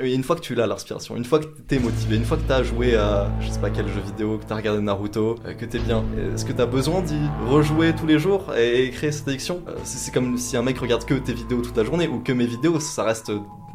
[0.00, 2.62] Une fois que tu l'as, l'inspiration, une fois que t'es motivé, une fois que t'as
[2.62, 5.78] joué à je sais pas quel jeu vidéo, que t'as regardé Naruto, euh, que t'es
[5.78, 6.02] bien,
[6.34, 9.62] est-ce que t'as besoin d'y rejouer tous les jours et créer cette addiction?
[9.68, 12.32] Euh, C'est comme si un mec regarde que tes vidéos toute la journée ou que
[12.32, 13.30] mes vidéos, ça reste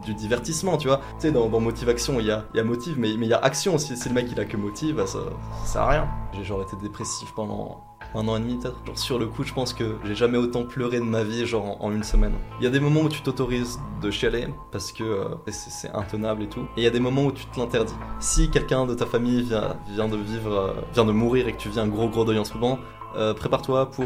[0.05, 0.97] du divertissement, tu vois.
[1.19, 3.75] Tu sais, dans, dans Motivation, il y a, motive, mais mais il y a action
[3.75, 3.95] aussi.
[3.95, 5.19] Si le mec il a que motive, bah, ça,
[5.65, 6.07] ça sert à rien.
[6.33, 7.81] J'ai genre été dépressif pendant
[8.15, 8.77] un an et demi peut-être.
[8.85, 11.77] Genre sur le coup, je pense que j'ai jamais autant pleuré de ma vie, genre
[11.83, 12.33] en, une semaine.
[12.59, 16.43] Il y a des moments où tu t'autorises de chialer parce que euh, c'est intenable
[16.43, 16.61] et tout.
[16.77, 17.93] Et il y a des moments où tu te l'interdis.
[18.19, 21.57] Si quelqu'un de ta famille vient, vient de vivre, euh, vient de mourir et que
[21.57, 22.79] tu vis un gros gros deuil en ce moment,
[23.15, 24.05] euh, prépare-toi pour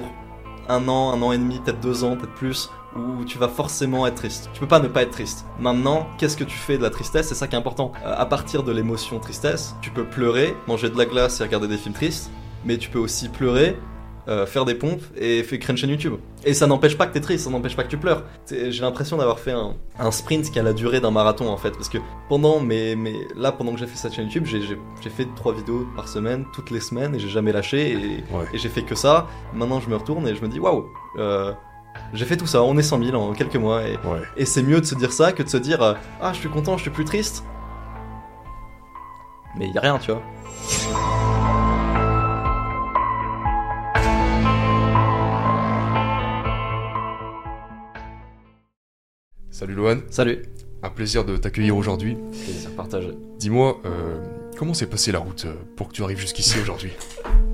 [0.67, 4.07] un an, un an et demi, peut-être deux ans, peut-être plus, où tu vas forcément
[4.07, 4.49] être triste.
[4.53, 5.45] Tu peux pas ne pas être triste.
[5.59, 7.27] Maintenant, qu'est-ce que tu fais de la tristesse?
[7.27, 7.91] C'est ça qui est important.
[8.03, 11.77] À partir de l'émotion tristesse, tu peux pleurer, manger de la glace et regarder des
[11.77, 12.31] films tristes,
[12.63, 13.77] mais tu peux aussi pleurer,
[14.27, 16.15] euh, faire des pompes et faire créer une chaîne YouTube.
[16.45, 18.23] Et ça n'empêche pas que t'es triste, ça n'empêche pas que tu pleures.
[18.49, 21.71] J'ai l'impression d'avoir fait un, un sprint qui a la durée d'un marathon en fait,
[21.71, 21.97] parce que
[22.29, 25.87] pendant mes, mes là pendant que j'ai fait cette chaîne YouTube, j'ai- fait trois vidéos
[25.95, 27.95] par semaine, toutes les semaines, et j'ai jamais lâché, et,
[28.35, 28.45] Ouais.
[28.53, 29.27] et j'ai fait que ça.
[29.53, 30.85] Maintenant je me retourne et je me dis waouh,
[31.19, 31.53] euh,
[32.13, 34.21] j'ai fait tout ça, on est 100 000 en quelques mois, et, Ouais.
[34.37, 36.49] et c'est mieux de se dire ça que de se dire euh, ah je suis
[36.49, 37.43] content, je suis plus triste.
[39.57, 41.64] Mais il a rien, tu vois.
[49.55, 50.41] Salut Lohan, Salut.
[50.83, 52.17] un plaisir de t'accueillir aujourd'hui.
[52.43, 53.11] Plaisir partagé.
[53.39, 54.21] Dis-moi, euh,
[54.57, 56.91] comment s'est passée la route euh, pour que tu arrives jusqu'ici aujourd'hui?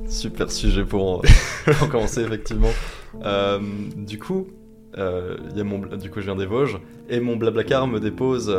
[0.07, 1.22] Super sujet pour,
[1.77, 2.72] pour commencer effectivement.
[3.23, 3.59] Euh,
[3.95, 4.47] du coup,
[4.97, 7.99] euh, il y a mon, du coup, je viens des Vosges et mon blablacar me
[7.99, 8.49] dépose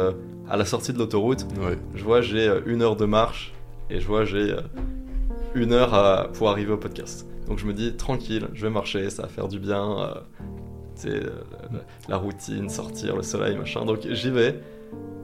[0.49, 1.45] à la sortie de l'autoroute.
[1.61, 1.77] Ouais.
[1.97, 3.55] Je vois j'ai une heure de marche
[3.91, 4.55] et je vois j'ai
[5.57, 7.27] une heure pour arriver au podcast.
[7.49, 10.15] Donc je me dis tranquille, je vais marcher, ça va faire du bien.
[11.11, 11.31] Euh,
[12.09, 13.85] la, routine, sortir, le soleil, machin.
[13.85, 14.61] Donc j'y vais.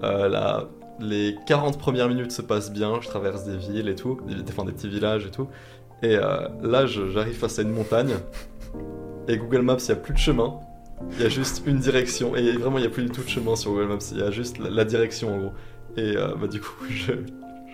[0.03, 0.69] Euh, la-
[1.01, 4.65] les 40 premières minutes se passent bien, je traverse des villes et tout, des, enfin,
[4.65, 5.49] des petits villages et tout.
[6.03, 8.15] Et euh, là, j'arrive face à une montagne.
[9.29, 10.59] Et Google Maps, il n'y a plus de chemin.
[11.13, 12.35] Il y a juste une direction.
[12.35, 14.11] Et vraiment, il n'y a plus du tout de chemin sur Google Maps.
[14.13, 15.53] Il y a juste la, direction, en gros.
[15.97, 17.13] Et bah, du coup, je,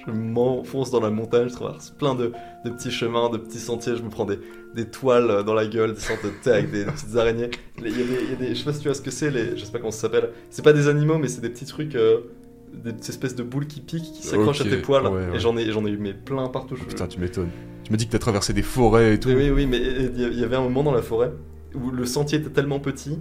[0.06, 1.48] je m'enfonce dans la montagne.
[1.48, 2.32] Je traverse plein de,
[2.64, 3.96] de petits chemins, de petits sentiers.
[3.96, 4.38] Je me prends des,
[4.74, 7.50] des toiles dans la gueule, des sortes de thé avec des, des petites araignées.
[7.78, 9.02] Il y, a des, il y a des- je sais pas si tu vois ce
[9.02, 9.30] que c'est.
[9.30, 10.30] Les, je sais pas comment ça s'appelle.
[10.50, 11.94] C'est pas des animaux, mais c'est des petits trucs.
[11.94, 12.20] euh,
[12.72, 15.04] des petites espèces de boules qui piquent, qui s'accrochent à tes poils.
[15.06, 15.36] ouais, ouais.
[15.36, 16.74] Et j'en ai, j'en ai eu mais plein partout.
[16.74, 17.50] Je- Putain, tu m'étonnes.
[17.84, 19.28] Tu m'as dit que t'as traversé des forêts et tout.
[19.28, 21.30] oui, oui, oui, mais y- il y avait un moment dans la forêt
[21.74, 23.18] où le sentier était tellement petit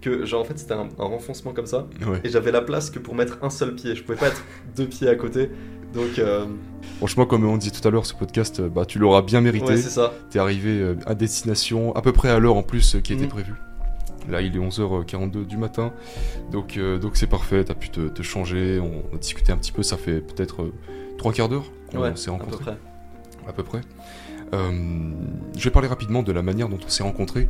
[0.00, 2.20] que, genre, en fait, c'était un, un renfoncement comme ça, Ouais.
[2.24, 3.94] et j'avais la place que pour mettre un seul pied.
[3.94, 4.44] Je pouvais pas être
[4.76, 5.50] deux pieds à côté,
[5.94, 6.44] donc, euh,
[6.98, 9.66] Franchement, comme on disait tout à l'heure, ce podcast, euh, bah, tu l'auras bien mérité.
[9.66, 10.12] ouais, c'est ça.
[10.30, 13.28] T'es arrivé euh, à destination à peu près à l'heure en plus qui était Mhm.
[13.30, 13.54] prévue.
[14.28, 15.92] Là, il est 11h42 du matin,
[16.50, 17.62] donc euh, donc c'est parfait.
[17.64, 19.82] T'as pu te, te changer, on a discuté un petit peu.
[19.84, 20.72] Ça fait peut-être euh,
[21.16, 22.64] trois quarts d'heure qu'on Ouais, s'est à peu rencontrés.
[22.64, 22.76] près.
[23.48, 23.80] à peu près.
[24.54, 25.10] Euh,
[25.56, 27.48] je vais parler rapidement de la manière dont on s'est rencontrés,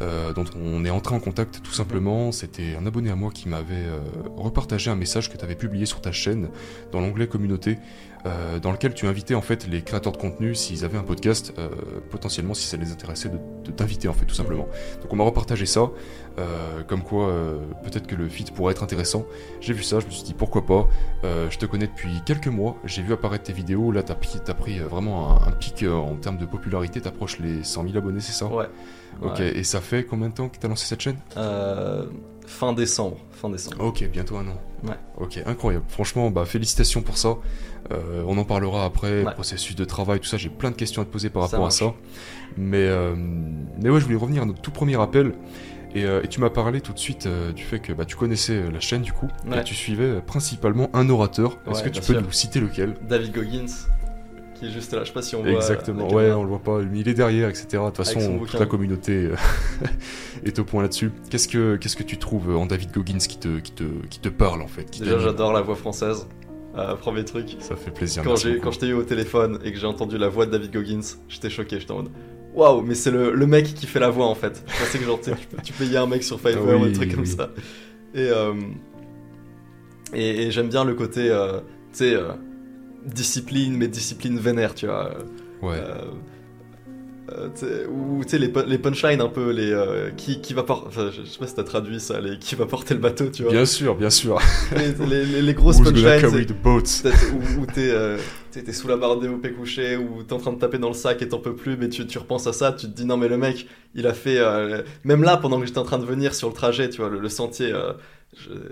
[0.00, 2.32] euh, dont on est entré en contact tout simplement.
[2.32, 3.98] C'était un abonné à moi qui m'avait euh,
[4.36, 6.48] repartagé un message que tu avais publié sur ta chaîne
[6.92, 7.78] dans l'onglet communauté,
[8.26, 11.52] euh, dans lequel tu invitais en fait les créateurs de contenu s'ils avaient un podcast,
[11.58, 11.68] euh,
[12.10, 14.66] potentiellement si ça les intéressait de, de t'inviter en fait tout simplement.
[15.02, 15.88] Donc on m'a repartagé ça,
[16.38, 17.32] euh, comme quoi
[17.84, 19.24] peut-être que le feat pourrait être intéressant.
[19.60, 20.88] J'ai vu ça, je me suis dit pourquoi pas.
[21.24, 24.54] Je te connais depuis quelques mois, j'ai vu apparaître tes vidéos, là t'as pris, t'as
[24.54, 28.32] pris vraiment un, un pic en termes de popularité, t'approches les 100 000 abonnés, c'est
[28.32, 28.46] ça?
[28.46, 28.66] Ouais.
[29.22, 29.58] Ok, Ouais.
[29.58, 31.16] et ça fait combien de temps que t'as lancé cette chaîne?
[32.48, 33.18] Fin décembre.
[33.32, 33.76] Fin décembre.
[33.84, 34.60] Ok, bientôt un an.
[34.84, 34.96] Ouais.
[35.18, 35.84] Ok, incroyable.
[35.88, 37.36] Franchement, bah félicitations pour ça.
[37.92, 39.32] Euh, on en parlera après, Ouais.
[39.32, 40.36] processus de travail, tout ça.
[40.36, 41.94] J'ai plein de questions à te poser par Ça rapport à ça.
[42.56, 45.32] Mais, euh, mais ouais, je voulais revenir à notre tout premier appel.
[45.94, 47.26] Et, euh, et tu m'as parlé tout de suite
[47.56, 49.60] du fait que bah, tu connaissais la chaîne du coup, Ouais.
[49.60, 51.58] et tu suivais principalement un orateur.
[51.70, 52.22] Est-ce que tu peux sûr.
[52.22, 52.94] nous citer lequel?
[53.08, 53.66] David Goggins,
[54.58, 55.00] qui est juste là.
[55.00, 55.50] Je sais pas si on voit.
[55.50, 57.66] Exactement, ouais, on le voit pas, il est derrière, etc.
[57.72, 59.36] De toute façon, toute la communauté euh,
[60.44, 61.10] est au point là-dessus.
[61.30, 64.28] Qu'est-ce que, qu'est-ce que tu trouves en David Goggins qui te, qui te, qui te
[64.28, 66.26] parle en fait Déjà, j'adore la voix française.
[66.76, 67.56] Euh, premier truc.
[67.60, 68.22] Ça fait plaisir.
[68.22, 70.52] Quand j'ai quand je t'ai eu au téléphone et que j'ai entendu la voix de
[70.52, 72.10] David Goggins, j'étais choqué, j'étais en mode
[72.54, 74.62] waouh, mais c'est le, le mec qui fait la voix en fait.
[74.66, 75.30] Je pensais que genre tu,
[75.62, 77.26] tu, payais un mec sur Fiverr Oui, ou un truc comme oui.
[77.26, 77.50] ça.
[78.14, 78.54] Et, euh,
[80.14, 81.60] et, et j'aime bien le côté, euh,
[81.92, 82.32] tu sais, euh,
[83.12, 85.14] discipline, mais discipline vénère, tu vois.
[85.62, 85.76] Ouais.
[85.76, 85.94] Euh,
[87.30, 90.86] euh, ou tu sais les, les punchlines un peu les euh, qui, qui va porter
[90.88, 93.26] enfin, je je sais pas si t'as traduit ça les qui va porter le bateau
[93.28, 94.38] tu vois Bien sûr, bien sûr.
[94.74, 96.46] les, les- les- grosses punchlines
[97.34, 98.16] où, où t'es euh,
[98.50, 101.20] t'es- sous la barre DOP couché ou t'es en train de taper dans le sac
[101.20, 103.28] et t'en peux plus mais tu, tu repenses à ça tu te dis non mais
[103.28, 104.40] le mec il a fait
[105.04, 107.18] même là pendant que j'étais en train de venir sur le trajet tu vois le,
[107.20, 107.74] le sentier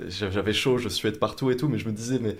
[0.08, 2.36] j'avais chaud je suais de partout et tout mais je me disais mais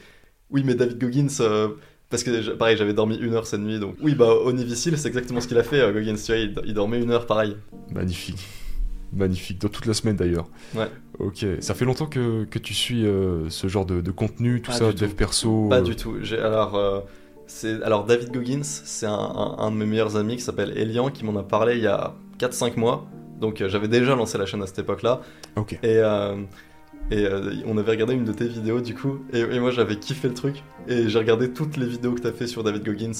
[0.50, 1.68] oui mais David Goggins euh,
[2.10, 5.08] parce que pareil j'avais dormi une heure cette nuit donc oui bah au Nivicile c'est
[5.08, 7.56] exactement ce qu'il a fait euh, Goggins tu vois il, il dormait une heure pareil
[7.92, 8.46] Magnifique.
[9.12, 10.48] Magnifique, dans toute la semaine d'ailleurs.
[10.74, 10.88] Ouais.
[11.20, 14.72] Ok, ça fait longtemps que, que tu suis euh, ce genre de, de contenu, tout
[14.72, 15.68] Pas ça, dev perso.
[15.68, 16.16] Pas euh, du tout.
[16.42, 17.04] Alors,
[17.84, 21.24] alors David Goggins, c'est un, un- un de mes meilleurs amis qui s'appelle Elian qui
[21.24, 23.06] m'en a parlé il y a 4-5 mois.
[23.40, 25.20] Donc j'avais déjà lancé la chaîne à cette époque-là.
[25.54, 25.78] Ok.
[25.84, 26.00] Et,
[27.10, 29.18] et euh, on avait regardé une de tes vidéos du coup.
[29.32, 30.62] Et, et moi j'avais kiffé le truc.
[30.88, 33.12] Et j'ai regardé toutes les vidéos que t'as fait sur David Goggins.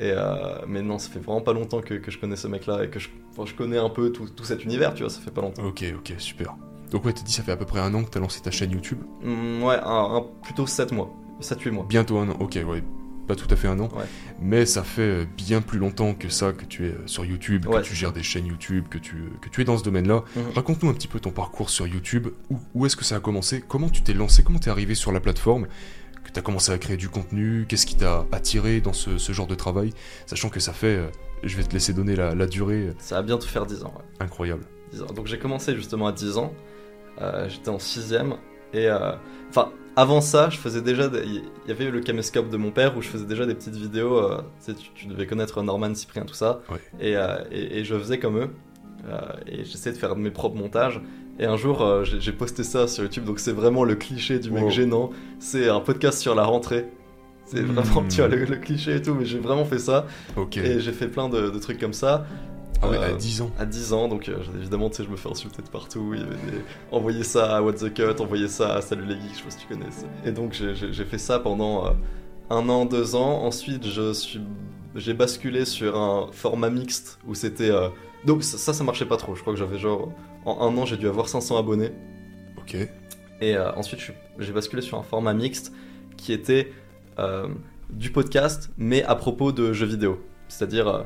[0.00, 2.84] Et euh, mais non, ça fait vraiment pas longtemps que, que je connais ce mec-là
[2.84, 5.20] et que je, enfin, je connais un peu tout, tout cet univers, tu vois, ça
[5.20, 5.64] fait pas longtemps.
[5.64, 6.54] Ok, ok, super.
[6.92, 8.50] Donc ouais, t'as dit ça fait à peu près un an que t'as lancé ta
[8.50, 8.98] chaîne YouTube.
[9.24, 11.12] Hum, ouais, un, un- plutôt 7 mois.
[11.40, 11.86] 7-8 mois.
[11.88, 12.36] Bientôt un an.
[12.40, 12.82] Ok, ouais.
[13.28, 13.88] Pas tout à fait un an.
[13.94, 14.04] Ouais.
[14.40, 17.82] Mais ça fait bien plus longtemps que ça que tu es euh, sur YouTube, Ouais,
[17.82, 20.24] que tu gères des chaînes YouTube, que tu, euh, que tu es dans ce domaine-là.
[20.34, 20.42] Mhm.
[20.54, 22.28] Raconte-nous un petit peu ton parcours sur YouTube.
[22.50, 23.62] Où, où est-ce que ça a commencé?
[23.68, 24.42] Comment tu t'es lancé?
[24.42, 25.66] Comment t'es arrivé sur la plateforme?
[26.24, 27.64] Que t'as commencé à créer du contenu?
[27.68, 29.92] Qu'est-ce qui t'a attiré dans ce, ce genre de travail?
[30.26, 30.86] Sachant que ça fait...
[30.96, 31.06] euh,
[31.44, 33.94] je vais te laisser donner la, la durée Ça va bientôt faire 10 ans.
[33.96, 34.24] ouais.
[34.24, 34.64] incroyable.
[34.92, 35.06] 10 ans.
[35.14, 36.52] Donc j'ai commencé justement à 10 ans.
[37.20, 38.34] Euh, J'étais en 6ème.
[38.72, 39.12] Et euh,
[39.50, 41.08] enfin, avant ça, je faisais déjà.
[41.08, 43.76] des- Il y avait le caméscope de mon père où je faisais déjà des petites
[43.76, 44.16] vidéos.
[44.18, 46.60] euh, tu, sais, tu, tu devais connaître Norman, Cyprien, tout ça.
[47.00, 48.50] Et, euh, et, et je faisais comme eux.
[49.08, 51.00] Euh, et j'essayais de faire mes propres montages.
[51.40, 53.24] Et un jour, j'ai posté ça sur YouTube.
[53.24, 54.70] Donc c'est vraiment le cliché du mec Wow.
[54.70, 55.10] gênant.
[55.38, 56.86] C'est un podcast sur la rentrée.
[57.44, 58.08] C'est vraiment, Hmm.
[58.08, 59.14] tu vois, le, le cliché et tout.
[59.14, 60.06] Mais j'ai vraiment fait ça.
[60.56, 62.26] Et j'ai fait plein de, de trucs comme ça.
[62.80, 63.50] Ah ouais, euh, à 10 ans.
[63.58, 66.12] À 10 ans, donc euh, évidemment, tu sais, je me fais insulter de partout.
[66.14, 66.62] Il y avait des...
[66.92, 69.50] Envoyer ça à What the Cut, envoyer ça à Salut les Geeks, je sais pas
[69.50, 69.90] si tu connais.
[69.90, 70.06] ça.
[70.24, 71.90] Et donc, j'ai- fait ça pendant euh,
[72.50, 73.42] un an, deux ans.
[73.44, 74.40] Ensuite, je suis...
[74.94, 77.70] j'ai basculé sur un format mixte où c'était.
[77.70, 77.88] euh,
[78.24, 79.34] Donc, ça, ça, marchait pas trop.
[79.34, 80.12] Je crois que j'avais genre.
[80.44, 81.90] En un an, j'ai dû avoir 500 abonnés.
[82.58, 82.76] Ok.
[83.40, 84.00] Et euh, ensuite,
[84.38, 85.72] j'ai basculé sur un format mixte
[86.16, 86.72] qui était
[87.18, 87.48] euh,
[87.90, 90.20] du podcast, mais à propos de jeux vidéo.
[90.48, 91.02] C'est-à-dire, euh, euh,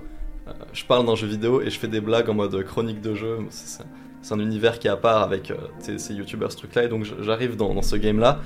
[0.72, 3.38] je parle d'un jeu vidéo et je fais des blagues en mode chronique de jeu.
[3.50, 3.82] C'est-
[4.30, 5.56] un univers qui est à part avec euh,
[5.98, 6.84] ces youtubeurs, ce truc-là.
[6.84, 8.38] Et donc, j'arrive dans, dans ce game-là.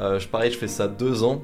[0.00, 1.42] Euh, je, pareil, je fais ça deux ans.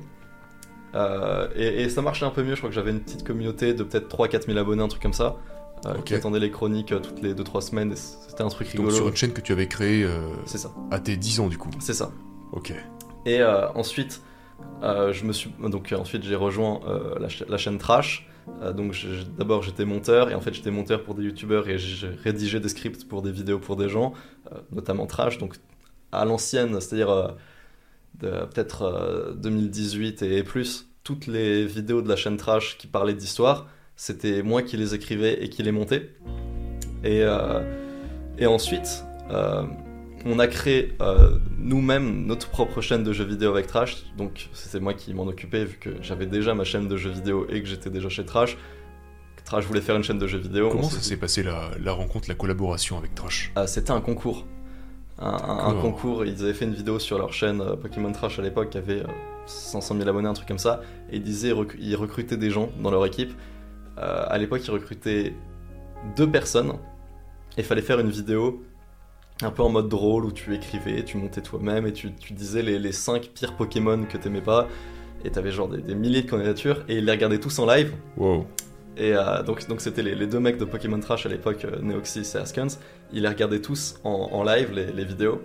[0.94, 2.54] Euh, et, et ça marchait un peu mieux.
[2.54, 5.12] Je crois que j'avais une petite communauté de peut-être 3-4 000 abonnés, un truc comme
[5.12, 5.36] ça.
[5.86, 6.04] euh, Ok.
[6.04, 7.94] Qui attendaient les chroniques euh, toutes les 2-3 semaines.
[7.96, 8.90] C'était un truc Donc rigolo.
[8.94, 10.70] sur une chaîne que tu avais créée euh, ça.
[10.90, 11.70] à tes 10 ans du coup.
[11.80, 12.10] C'est ça.
[12.52, 12.72] Ok.
[13.26, 14.22] Et euh, ensuite,
[14.82, 18.28] euh, je me suis donc euh, ensuite j'ai rejoint euh, la, cha- la chaîne Trash.
[18.62, 18.94] Euh, donc
[19.38, 22.68] d'abord j'étais monteur et en fait j'étais monteur pour des youtubeurs et j'ai rédigé des
[22.68, 24.12] scripts pour des vidéos pour des gens,
[24.52, 25.38] euh, notamment Trash.
[25.38, 25.54] Donc
[26.12, 32.36] à l'ancienne, c'est-à-dire euh, peut-être euh, 2018 et plus, toutes les vidéos de la chaîne
[32.36, 36.10] Trash qui parlaient d'histoire, c'était moi qui les écrivais et qui les montais.
[37.02, 37.24] Et,
[38.46, 39.04] ensuite,
[40.26, 44.04] on a créé euh, nous-mêmes notre propre chaîne de jeux vidéo avec Trash.
[44.16, 47.46] Donc c'était moi qui m'en occupais vu que j'avais déjà ma chaîne de jeux vidéo
[47.50, 48.56] et que j'étais déjà chez Trash.
[49.44, 50.70] Trash voulait faire une chaîne de jeux vidéo.
[50.70, 53.52] Comment ça s'est passé la, la rencontre, la collaboration avec Trash?
[53.56, 54.46] Ah, C'était un concours.
[55.18, 55.82] Un, un- un D'accord.
[55.82, 56.24] concours.
[56.24, 59.02] Ils avaient fait une vidéo sur leur chaîne euh, Pokémon Trash à l'époque qui avait
[59.02, 59.06] euh,
[59.46, 60.80] 500 000 abonnés, un truc comme ça.
[61.12, 63.32] Et ils disaient rec- ils recrutaient des gens dans leur équipe.
[63.98, 65.34] Euh, à l'époque, ils recrutaient
[66.16, 66.70] deux personnes.
[67.56, 68.64] Et il fallait faire une vidéo
[69.44, 72.62] un peu en mode drôle où tu écrivais, tu montais toi-même et tu, tu disais
[72.62, 74.68] les, les 5 pires Pokémon que t'aimais pas.
[75.24, 77.92] Et t'avais genre des, des milliers de candidatures et ils les regardaient tous en live.
[78.16, 78.46] Wow.
[78.96, 81.80] Et euh, donc donc c'était les, les deux mecs de Pokémon Trash à l'époque, euh,
[81.80, 82.68] Neoxys et Askans.
[83.12, 85.40] Ils les regardaient tous en, en live, les, les vidéos.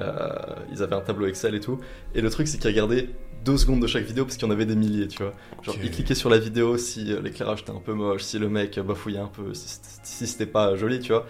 [0.00, 0.28] Euh,
[0.72, 1.78] ils avaient un tableau Excel et tout.
[2.14, 3.08] Et le truc, c'est qu'ils regardaient
[3.44, 5.32] deux secondes de chaque vidéo parce qu'il y en avait des milliers, tu vois.
[5.62, 5.80] Genre, Ok.
[5.84, 8.78] ils cliquaient sur la vidéo si euh, l'éclairage était un peu moche, si le mec
[8.80, 11.26] bafouillait un peu, si, si c'était pas joli, tu vois.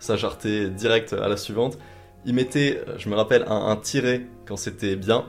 [0.00, 1.78] Ça jartait direct à la suivante.
[2.24, 5.26] Ils mettaient, euh, je me rappelle, un, un tiret quand c'était bien.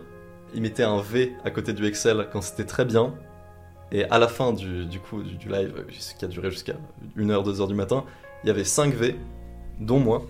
[0.55, 3.13] Ils mettaient un V à côté du Excel quand c'était très bien.
[3.91, 5.85] Et à la fin du, du coup du, live,
[6.17, 6.75] qui a duré jusqu'à
[7.17, 8.05] 1h, 2h du matin,
[8.43, 9.15] il y avait 5 V,
[9.79, 10.25] dont moi,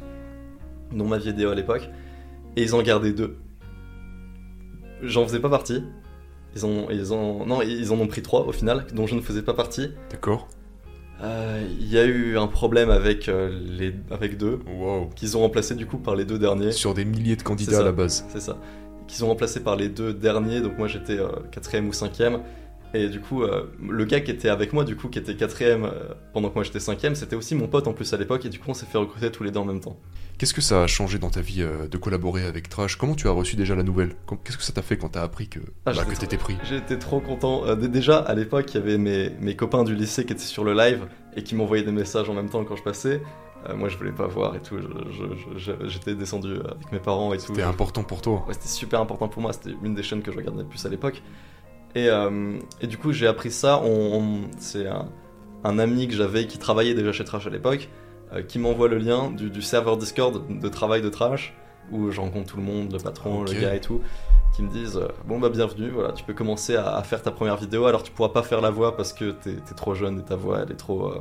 [0.91, 1.87] dont ma vidéo à l'époque,
[2.55, 3.37] et ils en gardaient deux.
[5.03, 5.83] J'en faisais pas partie.
[6.55, 9.53] Ils ils non, ils en ont pris trois au final, dont je ne faisais pas
[9.53, 9.91] partie.
[10.09, 10.47] D'accord.
[11.23, 15.09] Euh, Il y a eu un problème avec euh, les, avec deux, Wow.
[15.15, 16.71] qu'ils ont remplacé du coup par les deux derniers.
[16.71, 18.25] Sur des milliers de candidats à la base.
[18.29, 18.57] C'est ça.
[19.07, 22.39] Qu'ils ont remplacé par les deux derniers, donc moi j'étais euh, quatrième ou cinquième.
[22.93, 25.85] Et du coup, euh, le gars qui était avec moi, du coup, qui était quatrième
[25.85, 28.49] euh, pendant que moi j'étais cinquième, c'était aussi mon pote en plus à l'époque, et
[28.49, 29.97] du coup, on s'est fait recruter tous les deux en même temps.
[30.41, 32.95] Qu'est-ce que ça a changé dans ta vie euh, de collaborer avec Trash?
[32.95, 34.15] Comment tu as reçu déjà la nouvelle?
[34.43, 36.57] Qu'est-ce que ça t'a fait quand t'as appris que, Ah, bah, que t'étais pris?
[36.63, 37.63] J'étais trop content.
[37.67, 40.63] Euh, déjà, à l'époque, il y avait mes, mes copains du lycée qui étaient sur
[40.63, 41.05] le live
[41.35, 43.21] et qui m'envoyaient des messages en même temps quand je passais.
[43.69, 44.79] Euh, moi, je voulais pas voir et tout.
[45.85, 47.45] J'étais descendu avec mes parents et tout.
[47.49, 48.43] C'était important pour toi.
[48.47, 50.83] Ouais, c'était super important pour moi, c'était une des chaînes que je regardais le plus
[50.83, 51.21] à l'époque.
[51.93, 52.07] Et,
[52.81, 53.79] et du coup, j'ai appris ça.
[53.83, 55.07] On, on- c'est un,
[55.63, 57.89] un ami que j'avais qui travaillait déjà chez Trash à l'époque,
[58.47, 61.53] qui m'envoie le lien du, du serveur Discord de travail de Trash,
[61.91, 64.01] où je rencontre tout le monde, le patron, le gars et tout,
[64.55, 67.31] qui me disent euh, Bon, bah, bienvenue, voilà, tu peux commencer à, à faire ta
[67.31, 67.85] première vidéo.
[67.85, 70.35] Alors, tu pourras pas faire la voix parce que t'es es trop jeune et ta
[70.35, 71.07] voix, elle est trop.
[71.11, 71.19] euh,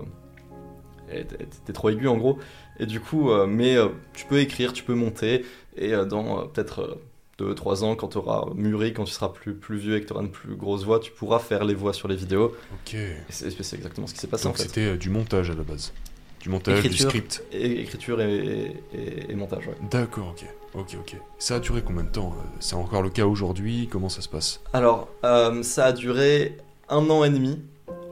[1.66, 2.38] t'es trop aiguë en gros.
[2.78, 5.44] Et du coup, euh, mais euh, tu peux écrire, tu peux monter,
[5.76, 6.98] et euh, dans euh, peut-être
[7.38, 10.12] 2-3 ans, quand tu auras mûri, quand tu seras plus, plus vieux et que tu
[10.12, 12.54] auras une plus grosse voix, tu pourras faire les voix sur les vidéos.
[12.84, 12.96] Ok.
[13.30, 14.62] C'est exactement ce qui s'est passé Donc en fait.
[14.64, 15.92] c'était euh, du montage à la base.
[16.40, 17.06] Du montage, Écriture.
[17.10, 17.44] du script.
[17.52, 19.74] Et, écriture et, et- et montage, ouais.
[19.90, 20.46] D'accord, ok.
[20.74, 21.16] Ok, ok.
[21.38, 23.88] Ça a duré combien de temps euh, C'est encore le cas aujourd'hui?
[23.90, 24.60] Comment ça se passe?
[24.72, 26.56] Alors, euh, ça a duré
[26.88, 27.60] un an et demi.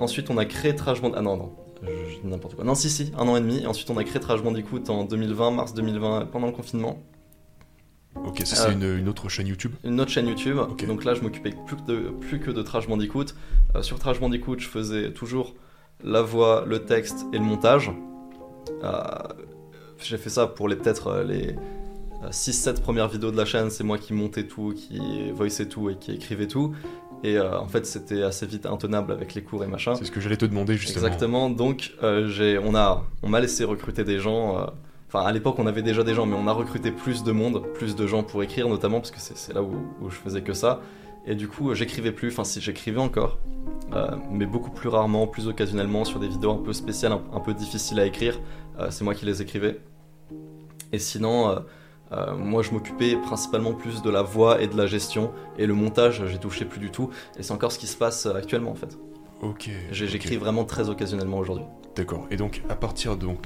[0.00, 1.18] Ensuite, on a créé Trash Bandicoot.
[1.18, 1.88] Ah non, non, je,
[2.20, 2.64] dis n'importe quoi.
[2.64, 3.62] Non, si, si, un an et demi.
[3.62, 7.02] Et ensuite, on a créé Trash Bandicoot en 2020, mars 2020, pendant le confinement.
[8.26, 9.72] Ok, ça c'est Euh, une, une autre chaîne YouTube?
[9.84, 10.58] une autre chaîne YouTube.
[10.86, 13.26] Donc là, je m'occupais plus que de, plus que de Trash Bandicoot.
[13.76, 15.54] Euh, sur Trash Bandicoot, je faisais toujours
[16.04, 17.90] la voix, le texte et le montage.
[18.84, 19.00] Euh,
[20.02, 21.54] J'ai fait ça pour les peut-être euh, les
[22.30, 23.70] 6-7 premières vidéos de la chaîne.
[23.70, 26.74] C'est moi qui montais tout, qui voiceait tout et qui écrivait tout.
[27.24, 29.94] Et euh, en fait, c'était assez vite intenable avec les cours et machin.
[29.96, 31.04] C'est ce que j'allais te demander justement.
[31.06, 31.50] Exactement.
[31.50, 34.58] Donc, euh, j'ai, on a, on m'a laissé recruter des gens.
[34.58, 34.66] euh,
[35.10, 37.62] Enfin, à l'époque, on avait déjà des gens, mais on a recruté plus de monde,
[37.72, 39.72] plus de gens pour écrire, notamment parce que c'est, c'est là où,
[40.02, 40.80] où je faisais que ça.
[41.28, 42.28] Et du coup, euh, j'écrivais plus.
[42.28, 43.38] Enfin, si j'écrivais encore,
[43.92, 47.40] euh, mais beaucoup plus rarement, plus occasionnellement, sur des vidéos un peu spéciales, un, un
[47.40, 48.40] peu difficiles à écrire.
[48.80, 49.78] Euh, c'est moi qui les écrivais.
[50.92, 51.48] Et sinon.
[51.50, 55.74] euh, moi, je m'occupais principalement plus de la voix et de la gestion, et le
[55.74, 58.74] montage, j'ai touché plus du tout, et c'est encore ce qui se passe actuellement en
[58.74, 58.96] fait.
[59.42, 59.68] Ok.
[59.92, 61.66] J'écris vraiment très occasionnellement aujourd'hui.
[61.96, 62.26] D'accord.
[62.30, 63.26] Et donc, à partir de.
[63.26, 63.44] Donc,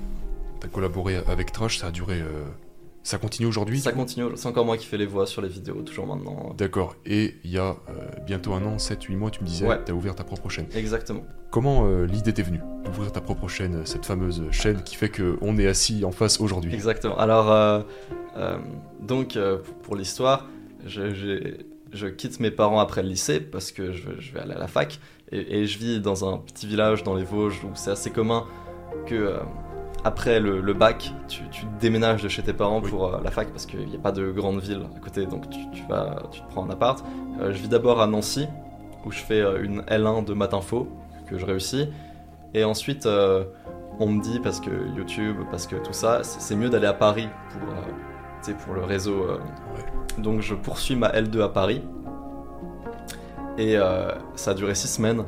[0.61, 2.23] t'as collaboré avec Trash, ça a duré.
[3.03, 5.83] Ça continue aujourd'hui Ça continue, c'est encore moi qui fais les voix sur les vidéos,
[5.83, 6.55] toujours maintenant.
[6.57, 6.95] D'accord.
[7.05, 9.81] Et il y a euh, bientôt un an, 7-8 mois, tu me disais, Ouais.
[9.85, 10.67] t'as ouvert ta propre chaîne.
[10.75, 11.25] Exactement.
[11.51, 15.11] Comment euh, l'idée t'est venue d'ouvrir ta propre chaîne, euh, cette fameuse chaîne qui fait
[15.11, 16.73] qu'on est assis en face aujourd'hui?
[16.73, 17.19] Exactement.
[17.19, 17.83] Alors, euh,
[19.01, 19.37] donc,
[19.83, 20.49] pour, l'histoire,
[20.87, 24.69] je, quitte mes parents après le lycée parce que je, je vais aller à la
[24.69, 28.11] fac et, et je vis dans un petit village dans les Vosges où c'est assez
[28.11, 28.47] commun
[29.07, 29.37] que
[30.05, 32.91] après le, le bac, tu, tu déménages de chez tes parents Oui.
[32.91, 35.49] pour euh, la fac parce qu'il n'y a pas de grande ville à côté, donc
[35.49, 37.05] tu, tu vas, tu te prends un appart.
[37.41, 38.47] Euh, je vis d'abord à Nancy
[39.05, 40.89] où je fais euh, une L1 de maths info
[41.27, 41.89] que je réussis
[42.55, 43.07] et ensuite.
[43.99, 47.29] on me dit parce que YouTube, parce que tout ça, c'est mieux d'aller à Paris
[47.51, 49.27] pour, pour le réseau.
[49.27, 50.23] Ouais.
[50.23, 51.83] Donc je poursuis ma L2 à Paris.
[53.59, 53.77] Et
[54.35, 55.25] ça a duré 6 semaines.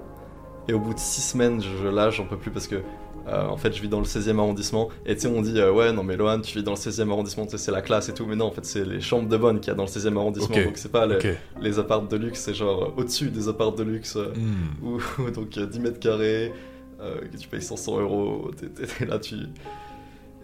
[0.69, 2.83] Et au bout de 6 semaines, je, lâche, j'en peux plus parce que
[3.29, 4.89] euh, en fait je vis dans le 16e arrondissement.
[5.07, 7.11] Et tu sais, on dit euh, ouais, non mais Lohan, tu vis dans le 16e
[7.11, 8.27] arrondissement, c'est la classe et tout.
[8.27, 10.17] Mais non, en fait, c'est les chambres de bonne qu'il y a dans le 16e
[10.17, 10.57] arrondissement.
[10.57, 11.29] Donc c'est pas les, Ok.
[11.63, 14.17] les apparts de luxe, c'est genre euh, au-dessus des apparts de luxe.
[14.17, 14.85] euh, Hmm.
[14.87, 16.53] ou donc euh, 10 mètres carrés,
[17.01, 19.37] euh, que tu payes 500 euros, t'es- là, tu...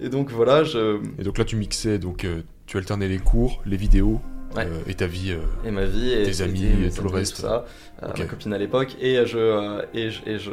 [0.01, 0.99] Et donc voilà, je...
[1.19, 2.27] Et donc là, tu mixais, donc
[2.67, 4.21] tu alternais les cours, les vidéos
[4.57, 4.67] Ouais.
[4.67, 5.31] euh, et ta vie.
[5.33, 7.37] euh, Et ma vie, et Tes amis, et tout le reste.
[7.37, 7.65] ça,
[8.03, 8.19] euh, Ok.
[8.19, 9.81] ma copine à l'époque, et je...
[9.95, 10.51] et je, et je...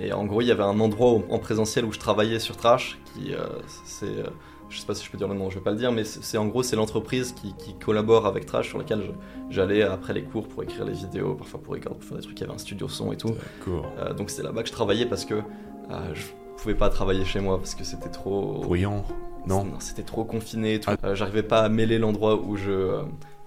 [0.00, 2.56] Et en gros, il y avait un endroit où- en présentiel où je travaillais sur
[2.56, 3.46] Trash, qui, euh,
[3.84, 4.06] c'est...
[4.06, 4.28] euh,
[4.70, 6.04] je sais pas si je peux dire le nom, je vais pas le dire, mais
[6.04, 9.14] c'est en gros, c'est l'entreprise qui, qui collabore avec Trash, sur laquelle
[9.48, 12.38] j'allais après les cours pour écrire les vidéos, parfois pour, écrire- pour faire des trucs,
[12.38, 13.34] il y avait un studio son et tout.
[13.98, 16.22] Euh, donc c'est là-bas que je travaillais parce que euh, je
[16.58, 19.04] pouvais pas travailler chez moi parce que c'était trop Bruyant
[19.46, 20.90] Non c'était trop confiné et tout.
[21.02, 21.14] Ah.
[21.14, 23.00] J'arrivais pas à mêler l'endroit où je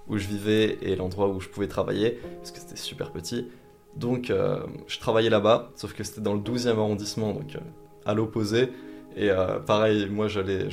[0.08, 3.46] où je vivais et l'endroit où je pouvais travailler parce que c'était super petit
[3.96, 7.60] donc euh, je travaillais là-bas sauf que c'était dans le 12e arrondissement donc euh,
[8.06, 8.68] à l'opposé
[9.16, 10.68] et euh, pareil moi j'avais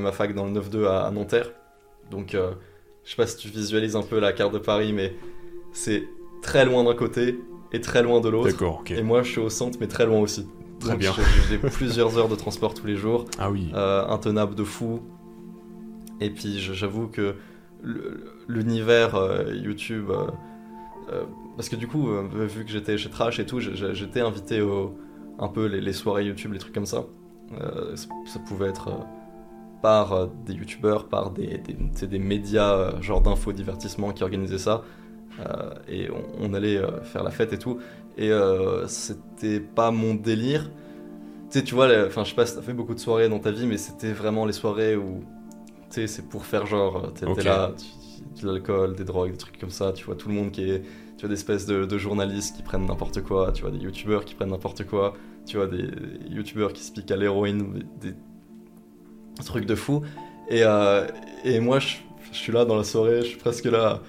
[0.00, 1.50] ma fac dans le 9-2 à, à Nanterre
[2.10, 2.36] donc
[3.04, 5.14] je sais pas si tu visualises un peu la carte de Paris mais
[5.72, 6.04] c'est
[6.42, 7.38] très loin d'un côté
[7.72, 8.90] et très loin de l'autre D'accord, ok.
[8.92, 10.44] et moi, je suis au centre, mais très loin aussi.
[10.80, 11.12] Très Donc, bien.
[11.48, 13.70] j'ai- plusieurs heures de transport tous les jours, Ah oui.
[13.74, 15.02] intenable de fou.
[16.20, 17.36] Et puis, j'avoue que
[18.48, 19.14] l'univers
[19.52, 20.10] YouTube,
[21.56, 24.96] parce que du coup, euh, vu que j'étais chez Trash et tout, j'étais invité au,
[25.38, 27.04] un peu les, les soirées YouTube, les trucs comme ça.
[27.60, 29.04] Euh, ça, pouvait être euh,
[29.82, 34.58] par euh, des YouTubeurs, par des, des, des médias euh, genre d'info divertissement qui organisaient
[34.58, 34.82] ça.
[35.40, 37.78] Euh, et on, on allait euh, faire la fête et tout.
[38.16, 40.70] Et euh, c'était pas mon délire.
[41.50, 43.40] Tu sais, tu vois, enfin, je sais pas si t'as fait beaucoup de soirées dans
[43.40, 45.20] ta vie, mais c'était vraiment les soirées où,
[45.90, 47.84] tu sais, c'est pour faire genre, t'es là, tu-
[48.42, 50.80] de l'alcool, des drogues, des trucs comme ça, tu vois tout le monde qui est,
[51.16, 54.24] tu vois des espèces de, de journalistes qui prennent n'importe quoi, tu vois des youtubeurs
[54.24, 55.14] qui prennent n'importe quoi,
[55.46, 55.88] tu vois des
[56.30, 60.02] youtubeurs qui se piquent à l'héroïne, des, des trucs de fou.
[60.48, 61.06] Et, euh,
[61.44, 61.96] et moi, je,
[62.32, 64.00] je suis là dans la soirée, je suis presque là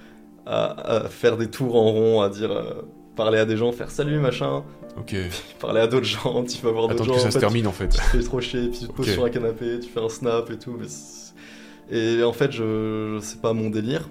[0.46, 2.82] à, à faire des tours en rond, à dire, euh,
[3.16, 4.64] parler à des gens, faire salut machin,
[4.98, 5.16] Ok.
[5.60, 7.14] parler à d'autres gens, tu vas voir d'autres Attends gens.
[7.16, 7.88] que ça en se termine en fait.
[7.90, 9.14] Tu te fais trop chier, puis tu te poses Ok.
[9.14, 10.76] sur un canapé, tu fais un snap et tout.
[10.80, 10.88] mais
[11.92, 14.10] et en fait, je, c'est pas mon délire.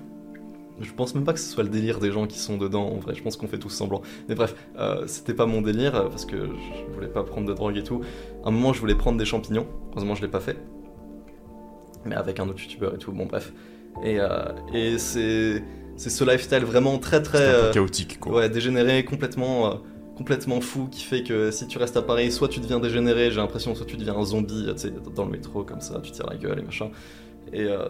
[0.81, 2.97] Je pense même pas que ce soit le délire des gens qui sont dedans, en
[2.97, 3.15] vrai.
[3.15, 4.01] Je pense qu'on fait tous semblant.
[4.29, 7.53] Mais bref, euh, c'était pas mon délire euh, parce que je voulais pas prendre de
[7.53, 8.01] drogue et tout.
[8.45, 9.67] À un moment, je voulais prendre des champignons.
[9.93, 10.57] Heureusement, je l'ai pas fait.
[12.07, 13.13] Mais avec un autre youtubeur et tout.
[13.13, 13.53] Bon, bref.
[14.03, 15.63] Et, euh, et c'est,
[15.97, 17.43] c'est ce lifestyle vraiment très très.
[17.43, 18.37] Euh, chaotique quoi.
[18.37, 19.81] Ouais, dégénéré, complètement,
[20.17, 23.37] complètement fou, qui fait que si tu restes à Paris, soit tu deviens dégénéré, j'ai
[23.37, 26.29] l'impression, soit tu deviens un zombie, tu sais, dans le métro, comme ça, tu tires
[26.31, 26.91] la gueule et machin.
[27.53, 27.89] Et euh,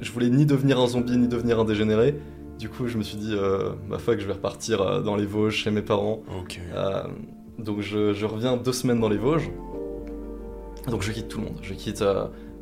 [0.00, 2.16] je voulais ni devenir un zombie, ni devenir un dégénéré.
[2.58, 5.26] Du coup, je me suis dit, euh, bah fuck, je vais repartir euh, dans les
[5.26, 6.22] Vosges chez mes parents.
[7.58, 9.50] Donc je, je reviens deux semaines dans les Vosges.
[10.88, 11.58] Donc je quitte tout le monde.
[11.62, 12.04] Je quitte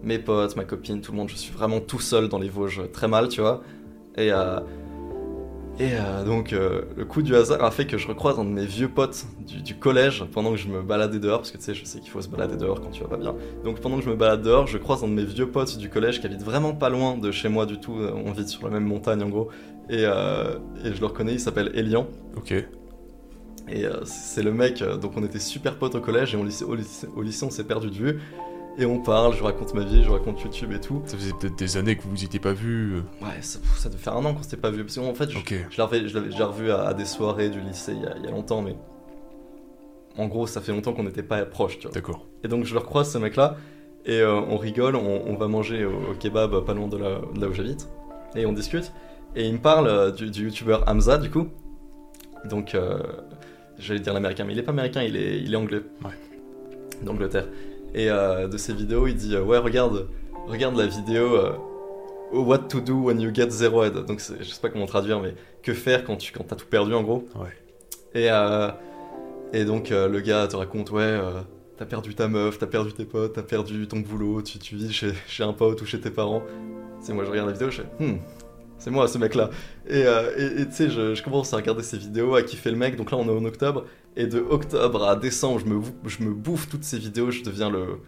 [0.02, 1.28] mes potes, ma copine, tout le monde.
[1.28, 3.62] Je suis vraiment tout seul dans les Vosges, très mal, tu vois.
[4.16, 4.30] Et,
[5.80, 8.50] et euh, donc euh, le coup du hasard a fait que je recroise un de
[8.50, 11.64] mes vieux potes du, du collège pendant que je me baladais dehors, parce que tu
[11.64, 13.34] sais, je sais qu'il faut se balader dehors quand tu vas pas bien.
[13.64, 15.88] Donc pendant que je me balade dehors, je croise un de mes vieux potes du
[15.88, 17.99] collège qui habite vraiment pas loin de chez moi du tout.
[17.99, 19.49] Euh, On vit sur la même montagne en gros.
[19.88, 22.06] Et, euh, et je le reconnais, il s'appelle Elian.
[22.37, 22.52] Ok.
[23.72, 27.06] Et c'est le mec, donc on était super potes au collège et on au, lycée,
[27.14, 28.20] au lycée on s'est perdu de vue.
[28.80, 31.02] Et on parle, je raconte ma vie, je raconte YouTube et tout.
[31.04, 32.96] Ça faisait peut-être des années que vous vous étiez pas vu.
[33.20, 34.82] Ouais, ça, ça devait faire un an qu'on s'était pas vu.
[34.84, 35.54] Parce qu'en fait, je, Ok.
[35.70, 38.26] je l'avais déjà revu à, à des soirées du lycée il y, a, il y
[38.26, 38.75] a longtemps, mais
[40.16, 41.92] en gros, ça fait longtemps qu'on n'était pas proches, tu vois.
[41.94, 42.26] D'accord.
[42.42, 43.56] Et donc je le recroise ce mec-là,
[44.06, 47.20] et euh, on rigole, on, on va manger au, au kebab pas loin de là,
[47.34, 47.87] de là où j'habite,
[48.34, 48.92] et on discute.
[49.37, 51.49] Et il me parle euh, du, du youtubeur Hamza, du coup.
[52.46, 52.99] Donc, euh,
[53.78, 55.82] j'allais dire l'américain, mais il est pas américain, il est, il est anglais.
[56.02, 56.10] Ouais.
[57.02, 57.46] D'Angleterre.
[57.94, 60.09] Et euh, de ses vidéos, il dit euh, Ouais, regarde,
[60.47, 61.52] regarde la vidéo euh,
[62.32, 63.94] What to do when you get zero head.
[64.06, 66.94] Donc, je sais pas comment traduire, mais que faire quand tu quand as tout perdu
[66.94, 67.26] en gros.
[67.35, 67.50] Ouais.
[68.14, 68.29] Et,
[69.53, 71.16] et donc le gars te raconte ouais,
[71.76, 74.92] t'as perdu ta meuf, t'as perdu tes potes, t'as perdu ton boulot, tu, tu vis
[74.92, 76.42] chez, chez un pote ou chez tes parents.
[77.00, 78.18] C'est moi je regarde la vidéo, je fais hmm,
[78.81, 79.51] c'est moi ce mec-là.
[79.88, 82.77] Et euh, et- tu sais, je, je commence à regarder ses vidéos, à kiffer le
[82.77, 82.97] mec.
[82.97, 83.85] Donc là on est en octobre
[84.16, 87.71] et de octobre à décembre, je me je me bouffe toutes ces vidéos, je deviens
[87.71, 88.01] le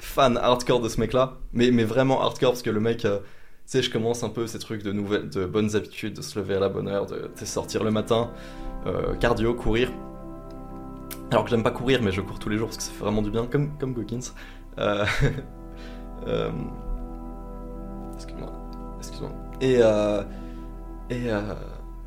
[0.00, 3.24] fan hardcore de ce mec-là, mais, mais vraiment hardcore parce que le mec, euh, tu
[3.66, 6.54] sais, je commence un peu ces trucs de nouvelles, de bonnes habitudes, de se lever
[6.54, 8.30] à la bonne heure, de sortir le matin,
[8.86, 9.92] euh, cardio, courir.
[11.30, 13.04] Alors que j'aime pas courir, mais je cours tous les jours parce que ça fait
[13.04, 14.32] vraiment du bien, comme, comme Gookins.
[14.78, 15.04] Euh.
[19.60, 20.22] Et, euh,
[21.10, 21.54] et euh,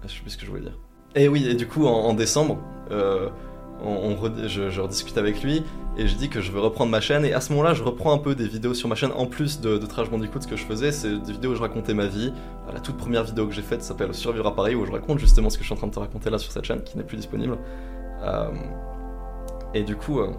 [0.05, 0.77] je sais plus ce que je voulais dire.
[1.15, 2.57] Et oui, et du coup, en, décembre,
[2.91, 3.29] euh,
[3.83, 4.15] on,
[4.47, 5.63] je, rediscute avec lui
[5.97, 7.23] et je dis que je veux reprendre ma chaîne.
[7.25, 9.61] Et à ce moment-là, je reprends un peu des vidéos sur ma chaîne en plus
[9.61, 10.41] de, de Trash Bandicoot.
[10.41, 12.33] Ce que je faisais, c'est des vidéos où je racontais ma vie.
[12.73, 15.51] La toute première vidéo que j'ai faite s'appelle Survivre à Paris, où je raconte justement
[15.51, 17.03] ce que je suis en train de te raconter là sur cette chaîne qui n'est
[17.03, 17.59] plus disponible.
[18.23, 18.49] Euh,
[19.75, 20.31] et du coup, euh,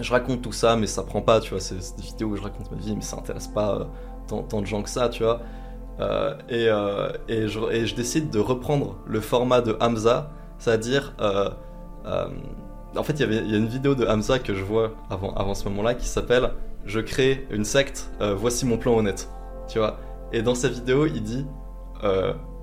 [0.00, 1.60] je raconte tout ça, mais ça prend pas, tu vois.
[1.60, 3.84] C'est des vidéos où je raconte ma vie, mais ça intéresse pas euh,
[4.26, 5.40] tant de gens que ça, tu vois.
[6.00, 11.14] Euh, et, euh, et, je, décide de reprendre le format de Hamza, c'est-à-dire.
[11.20, 11.50] euh,
[12.96, 15.64] en fait, il y a une vidéo de Hamza que je vois avant, avant ce
[15.68, 16.52] moment-là qui s'appelle
[16.86, 19.28] Je crée une secte, voici mon plan honnête.
[19.68, 19.98] Tu vois
[20.32, 21.46] Et dans sa vidéo, il dit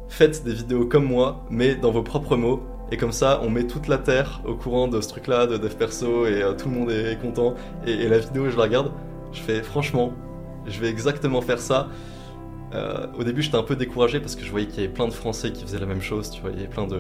[0.10, 2.63] Faites des vidéos comme moi, mais dans vos propres mots.
[2.91, 5.76] Et comme ça, on met toute la terre au courant de ce truc-là, de dev
[5.76, 7.54] perso, et tout le monde est content.
[7.86, 8.91] Et la vidéo, je la regarde,
[9.32, 10.12] je fais franchement,
[10.65, 11.88] je vais exactement faire ça.
[12.75, 15.07] Euh, au début, j'étais un peu découragé parce que je voyais qu'il y avait plein
[15.07, 16.29] de Français qui faisaient la même chose.
[16.29, 16.99] Tu vois, il y avait plein de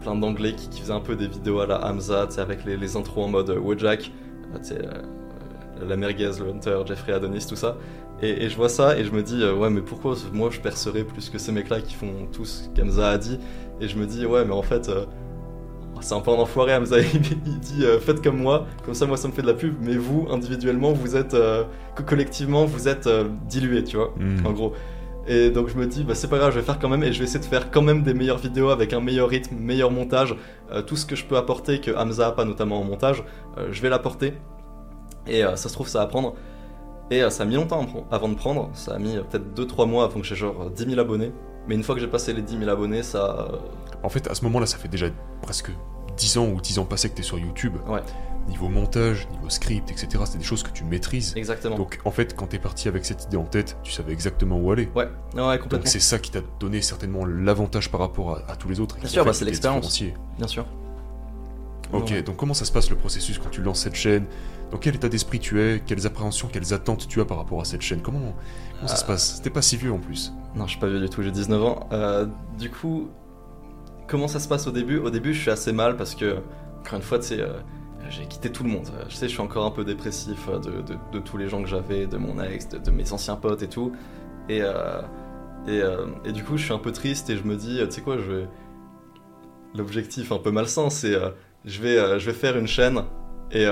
[0.00, 2.64] plein d'anglais qui, qui faisaient un peu des vidéos à la Hamza, tu sais, avec
[2.64, 4.10] les, les intros en mode euh, Wojak,
[4.52, 4.78] euh, tu sais,
[5.86, 7.76] la merguez, le Hunter, Jeffrey Adonis, tout ça.
[8.20, 10.58] Et, et je vois ça et je me dis, euh, ouais, mais pourquoi moi je
[10.60, 13.38] percerais plus que ces mecs-là qui font tout ce qu'Hamza a dit?
[13.80, 15.04] Et je me dis, ouais, mais en fait, euh,
[16.00, 16.98] c'est un peu un enfoiré, Hamza.
[17.46, 19.74] Il, dit, euh, faites comme moi, comme ça, moi, ça me fait de la pub,
[19.80, 21.36] mais vous, individuellement, vous êtes,
[21.96, 23.08] co- collectivement, vous êtes
[23.48, 24.44] dilués, tu vois, Hmm.
[24.46, 24.72] en gros.
[25.26, 27.12] Et donc je me dis, bah, c'est pas grave, je vais faire quand même, et
[27.12, 29.90] je vais essayer de faire quand même des meilleures vidéos avec un meilleur rythme, meilleur
[29.90, 30.34] montage,
[30.72, 33.22] euh, tout ce que je peux apporter que Hamza a pas, notamment en montage,
[33.56, 34.34] euh, je vais l'apporter.
[35.28, 36.34] Et euh, ça se trouve, ça va prendre.
[37.10, 40.20] Et ça a mis longtemps avant de prendre, ça a mis peut-être 2-3 mois avant
[40.20, 41.30] que j'ai genre 10 000 abonnés.
[41.68, 43.48] Mais une fois que j'ai passé les 10 000 abonnés, ça.
[44.02, 45.08] En fait, à ce moment-là, ça fait déjà
[45.42, 45.70] presque
[46.16, 47.74] 10 ans ou 10 ans passés que tu es sur YouTube.
[47.88, 48.00] Ouais.
[48.48, 51.32] Niveau montage, niveau script, etc., c'est des choses que tu maîtrises.
[51.36, 51.76] Exactement.
[51.76, 54.72] Donc, en fait, quand t'es parti avec cette idée en tête, tu savais exactement où
[54.72, 54.88] aller.
[54.96, 58.68] ouais, ouais, Donc, c'est ça qui t'a donné certainement l'avantage par rapport à, à tous
[58.68, 58.96] les autres.
[58.98, 60.02] Bien sûr, bah, c'est tu t'es l'expérience.
[60.38, 60.66] Bien sûr.
[61.92, 62.22] Ok, Ouais.
[62.22, 64.24] donc comment ça se passe le processus quand tu lances cette chaîne?
[64.70, 65.82] Dans quel état d'esprit tu es?
[65.84, 68.00] Quelles appréhensions, quelles attentes tu as par rapport à cette chaîne?
[68.00, 68.18] Comment,
[68.76, 69.34] comment ça se Euh, passe?
[69.36, 70.32] C'était pas si vieux en plus.
[70.56, 71.86] Non, je suis pas vieux du tout, j'ai 19 ans.
[71.92, 72.26] Euh,
[72.58, 73.08] du coup,
[74.06, 74.98] comment ça se passe au début?
[74.98, 76.38] Au début, je suis assez mal parce que,
[76.80, 77.58] encore une fois, tu euh,
[78.10, 78.88] j'ai quitté tout le monde.
[78.94, 81.62] Euh, Je sais, je suis encore un peu dépressif euh, de, de- tous les gens
[81.62, 83.92] que j'avais, de mon ex, de, mes anciens potes et tout.
[84.48, 84.62] Et,
[85.68, 88.18] et, du coup, je suis un peu triste et je me dis, tu sais quoi,
[88.18, 88.48] je vais.
[89.74, 91.14] L'objectif un peu malsain, c'est
[91.64, 93.04] je, vais, je vais faire une chaîne
[93.50, 93.64] et.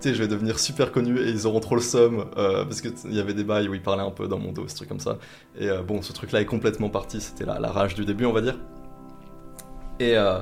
[0.00, 3.12] tu sais, je vais devenir super connu et ils auront trop le somme parce qu'il
[3.14, 5.00] y avait des bails où ils parlaient un peu dans mon dos, ce truc comme
[5.00, 5.18] ça.
[5.58, 8.58] Et bon, ce truc-là est complètement parti, c'était la rage du début, on va dire.
[9.98, 10.40] Et, euh,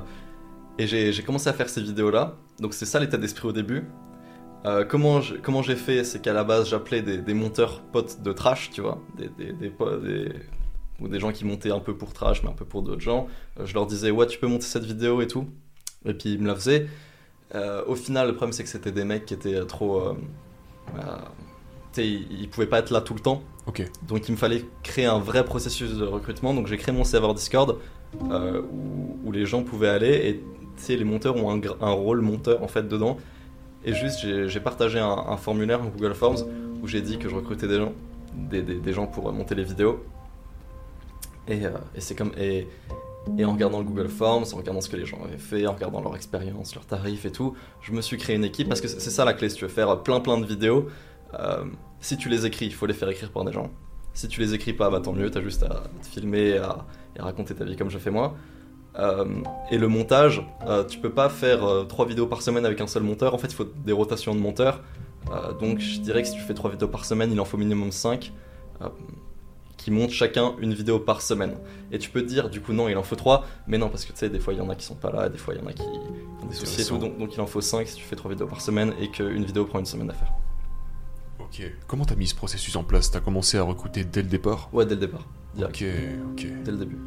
[0.79, 3.85] et j'ai commencé à faire ces vidéos-là, donc c'est ça l'état d'esprit au début.
[4.67, 8.33] Euh, comment j'ai comment fait, c'est qu'à la base j'appelais des, des monteurs potes de
[8.33, 9.31] trash, tu vois, des,
[11.01, 13.29] ou des gens qui montaient un peu pour trash, mais un peu pour d'autres gens.
[13.61, 15.47] Euh, je leur disais, ouais, tu peux monter cette vidéo et tout.
[16.07, 16.87] Et puis ils me la faisaient.
[17.55, 20.17] Euh, au final, le problème c'est que c'était des mecs qui étaient trop.
[21.97, 23.43] ils, ils pouvaient pas être là tout le temps.
[24.09, 26.55] Donc il me fallait créer un vrai processus de recrutement.
[26.55, 27.79] Donc j'ai créé mon serveur Discord
[28.31, 28.63] euh,
[29.25, 30.43] où, les gens pouvaient aller
[30.89, 33.17] et les monteurs ont un, rôle monteur en fait dedans.
[33.85, 36.45] Et juste j'ai partagé un, formulaire, un Google Forms
[36.83, 37.93] où j'ai dit que je recrutais des gens,
[38.35, 40.05] des, gens pour monter les vidéos.
[41.49, 42.67] Et, euh, c'est comme et,
[43.45, 46.01] en regardant le Google Forms, en regardant ce que les gens avaient fait, en regardant
[46.01, 49.11] leur expérience, leurs tarifs et tout, je me suis créé une équipe parce que c'est
[49.11, 49.49] ça la clé.
[49.49, 50.89] Si tu veux faire plein plein de vidéos,
[51.39, 51.65] euh,
[52.01, 53.71] si tu les écris, il faut les faire écrire par des gens.
[54.13, 57.23] Si tu les écris pas, bah tant mieux, t'as juste à te filmer à, et
[57.23, 58.35] raconter ta vie comme je fais moi.
[58.99, 59.25] Euh,
[59.71, 62.87] et le montage, euh, tu peux pas faire euh, trois vidéos par semaine avec un
[62.87, 63.35] seul monteur.
[63.35, 64.83] En fait, il faut des rotations de monteurs.
[65.33, 67.57] Euh, donc, je dirais que si tu fais trois vidéos par semaine, il en faut
[67.57, 68.33] minimum 5
[69.77, 71.57] qui montent chacun une vidéo par semaine.
[71.93, 74.05] Et tu peux te dire, du coup, non, il en faut 3, mais non, parce
[74.05, 75.55] que tu sais, des fois, il y en a qui sont pas là, des fois,
[75.55, 77.61] il y en a qui ont des soucis et tout, donc, donc il en faut
[77.61, 80.15] 5 si tu fais trois vidéos par semaine et qu'une vidéo prend une semaine à
[80.15, 80.33] faire.
[81.59, 81.65] Ok.
[81.87, 83.11] Comment t'as mis ce processus en place?
[83.11, 84.69] T'as commencé à recruter dès le départ?
[84.73, 85.87] Ouais, dès le départ, direct, Ok,
[86.33, 86.47] ok.
[86.65, 86.99] dès le début.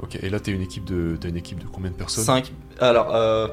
[0.00, 0.18] Ok.
[0.22, 2.24] Et là, t'es une équipe de, t'as une équipe de combien de personnes?
[2.24, 2.52] 5.
[2.80, 3.46] Alors, euh,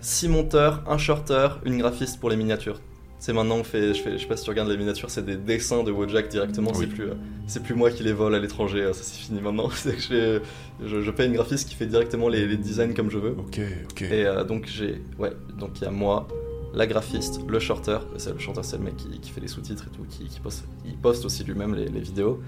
[0.00, 2.80] 6 monteurs, un shorter, une graphiste pour les miniatures.
[3.18, 5.24] C'est maintenant, on fait, je, fais, je sais pas si tu regardes les miniatures, c'est
[5.24, 6.80] des dessins de Wojak directement, Oui.
[6.80, 7.14] c'est plus, euh,
[7.46, 9.70] c'est plus moi qui les vole à l'étranger, euh, ça c'est fini maintenant.
[9.74, 10.40] C'est que je,
[10.86, 13.34] je, je paye une graphiste qui fait directement les, les designs comme je veux.
[13.38, 13.60] Ok,
[13.92, 14.02] ok.
[14.02, 16.28] Et euh, donc j'ai, ouais, donc il y a moi,
[16.74, 20.04] la graphiste, le shorter, le shorter c'est le mec qui, fait les sous-titres et tout,
[20.08, 22.40] qui, poste, il poste aussi lui-même les, vidéos,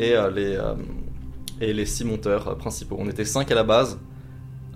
[0.00, 2.96] et euh, les euh, six monteurs euh, principaux.
[2.98, 3.98] On était cinq à la base,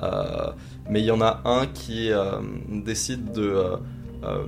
[0.02, 0.52] euh,
[0.88, 2.10] mais il y en a un qui
[2.68, 3.78] décide de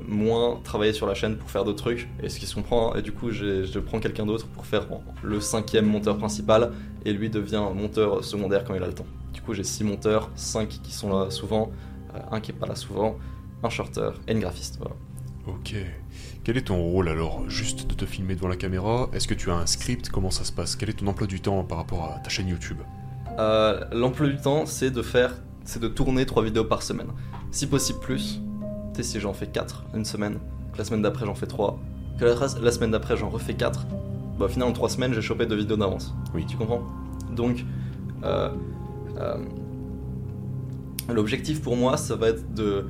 [0.06, 2.94] moins travailler sur la chaîne pour faire d'autres trucs, et ce qui se comprend.
[2.94, 4.86] Et du coup, je prends quelqu'un d'autre pour faire
[5.22, 6.72] le cinquième monteur principal,
[7.04, 9.06] et lui devient monteur secondaire quand il a le temps.
[9.32, 11.70] Du coup, j'ai six monteurs, cinq qui sont là souvent,
[12.30, 13.16] un qui est pas là souvent,
[13.62, 14.78] un shorter et une graphiste.
[14.78, 14.94] Voilà.
[15.46, 15.74] Ok.
[16.44, 19.08] Quel est ton rôle alors Juste de te filmer devant la caméra?
[19.12, 20.08] Est-ce que tu as un script?
[20.08, 20.76] Comment ça se passe?
[20.76, 22.78] Quel est ton emploi du temps par rapport à ta chaîne YouTube?
[23.38, 27.08] Euh, L'emploi du temps, c'est de faire, c'est de tourner trois vidéos par semaine.
[27.50, 28.40] Si possible plus.
[28.94, 30.38] Tu sais, si j'en fais 4 une semaine,
[30.72, 31.78] que la semaine d'après j'en fais 3,
[32.18, 33.86] que la, la semaine d'après j'en refais 4,
[34.38, 36.14] bah, au final en 3 semaines j'ai chopé deux vidéos d'avance.
[36.34, 36.44] Oui.
[36.46, 36.82] Tu comprends?
[37.34, 37.64] Donc,
[38.24, 38.50] euh,
[39.18, 39.36] euh,
[41.08, 42.86] l'objectif pour moi, ça va être de.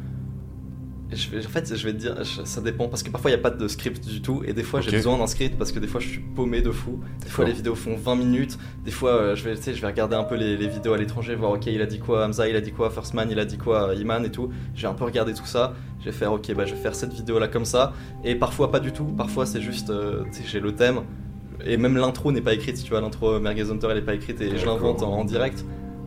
[1.13, 3.35] Je vais, en fait, je vais te dire, je- ça dépend parce que parfois il
[3.35, 5.73] n'y a pas de script du tout et des fois j'ai besoin d'un script parce
[5.73, 7.01] que des fois je suis paumé de fou.
[7.23, 9.81] Des fois les vidéos font 20 minutes, des fois euh, je vais, tu sais, je
[9.81, 12.25] vais regarder un peu les, les vidéos à l'étranger, voir ok il a dit quoi
[12.27, 14.51] Hamza, il a dit quoi First Man, il a dit quoi Iman et tout.
[14.77, 17.13] J'ai un peu regardé tout ça, je vais faire ok bah je vais faire cette
[17.13, 17.93] vidéo là comme ça.
[18.23, 21.01] Et parfois pas du tout, parfois c'est juste, euh, tu sais j'ai le thème.
[21.67, 24.15] Et même l'intro n'est pas écrite, tu vois l'intro euh, Merguez Hunter elle est pas
[24.15, 25.65] écrite et je l'invente en, en direct.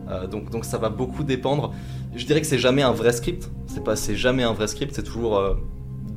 [0.08, 1.72] Euh, donc, donc ça va beaucoup dépendre.
[2.14, 3.50] Je dirais que c'est jamais un vrai script.
[3.66, 4.94] C'est pas, c'est jamais un vrai script.
[4.94, 5.54] C'est toujours euh,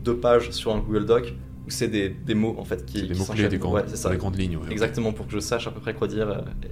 [0.04, 1.34] deux pages sur un Google Doc
[1.66, 3.50] où c'est des, des mots en fait qui, C'est des qui mots-clés, s'enchaînent.
[3.50, 4.10] des, grandes, Ouais, c'est ça.
[4.10, 4.58] des grandes lignes.
[4.58, 4.72] ouais.
[4.72, 6.30] Exactement pour que je sache à peu près quoi dire.
[6.30, 6.68] euh, et-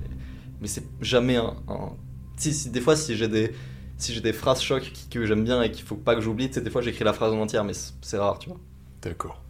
[0.62, 1.54] Mais c'est jamais un.
[1.68, 1.92] un-
[2.38, 3.52] Si, si- des fois si j'ai des
[3.98, 6.52] si j'ai des phrases chocs qui- que j'aime bien et qu'il faut pas que j'oublie,
[6.52, 8.60] sais, des fois j'écris la phrase en entière, mais c'est c'est rare, tu vois.
[9.02, 9.42] D'accord.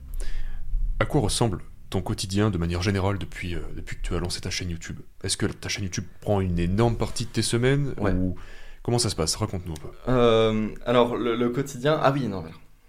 [1.00, 4.42] À quoi ressemble ton quotidien de manière générale depuis, euh, depuis que tu as lancé
[4.42, 7.94] ta chaîne YouTube Est-ce que ta chaîne YouTube prend une énorme partie de tes semaines
[8.00, 8.12] Ouais.
[8.12, 8.36] ou
[8.84, 9.36] comment ça se passe?
[9.36, 10.12] Raconte-nous un peu.
[10.12, 12.44] Euh, alors le, le quotidien, ah oui non,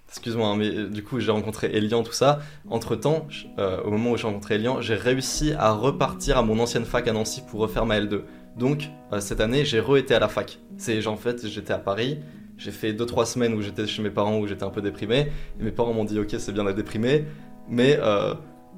[0.08, 2.40] excuse-moi, hein, mais euh, du coup j'ai rencontré Elian, tout ça.
[2.70, 3.26] Entre temps,
[3.58, 7.12] au moment où j'ai rencontré Elian, j'ai réussi à repartir à mon ancienne fac à
[7.12, 8.22] Nancy pour refaire ma L2.
[8.56, 8.88] Donc
[9.20, 10.58] cette année, j'ai re-été à la fac.
[10.78, 12.18] C'est en fait, j'étais à Paris.
[12.56, 15.30] J'ai fait 2-3 semaines où j'étais chez mes parents où j'étais un peu déprimé.
[15.60, 17.26] Et mes parents m'ont dit Ok, c'est bien d'être déprimé,
[17.68, 17.98] mais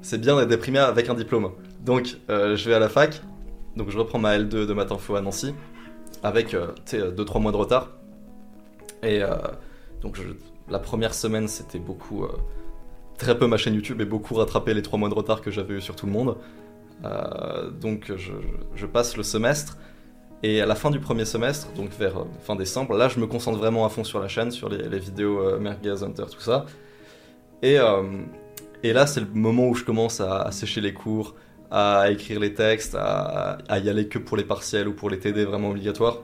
[0.01, 1.51] c'est bien d'être déprimé avec un diplôme.
[1.85, 3.21] Donc je vais à la fac.
[3.75, 5.53] Donc je reprends ma L2 de maths à Nancy
[6.23, 7.89] avec 2-3 mois de retard.
[9.03, 9.21] Et
[10.01, 10.23] donc je,
[10.69, 12.23] la première semaine, c'était beaucoup.
[12.23, 12.29] Euh,
[13.19, 15.75] très peu ma chaîne YouTube et beaucoup rattrapé les trois mois de retard que j'avais
[15.75, 16.37] eu sur tout le monde.
[17.05, 19.77] Euh, donc je, passe le semestre.
[20.41, 23.27] Et à la fin du premier semestre, donc vers euh, fin décembre, là je me
[23.27, 26.65] concentre vraiment à fond sur la chaîne, sur les, vidéos euh, Merguez Hunter, tout ça.
[27.61, 27.77] Et,
[28.83, 31.35] et là c'est le moment où je commence à, sécher les cours,
[31.71, 35.45] à écrire les textes, à, y aller que pour les partiels ou pour les TD
[35.45, 36.19] vraiment obligatoires.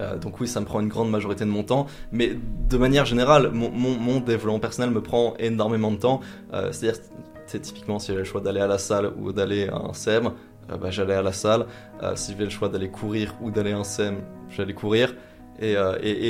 [0.00, 2.32] Euh, donc oui, ça me prend une grande majorité de mon temps, mais
[2.68, 6.20] de manière générale, mon, développement personnel me prend énormément de temps.
[6.52, 7.00] Euh, c'est-à-dire,
[7.46, 10.32] c'est typiquement si j'avais le choix d'aller à la salle ou d'aller à un SEM,
[10.70, 11.66] euh, bah, j'allais à la salle.
[12.14, 14.18] si j'avais le choix d'aller courir ou d'aller à un SEM,
[14.50, 15.14] j'allais courir.
[15.58, 15.76] Et,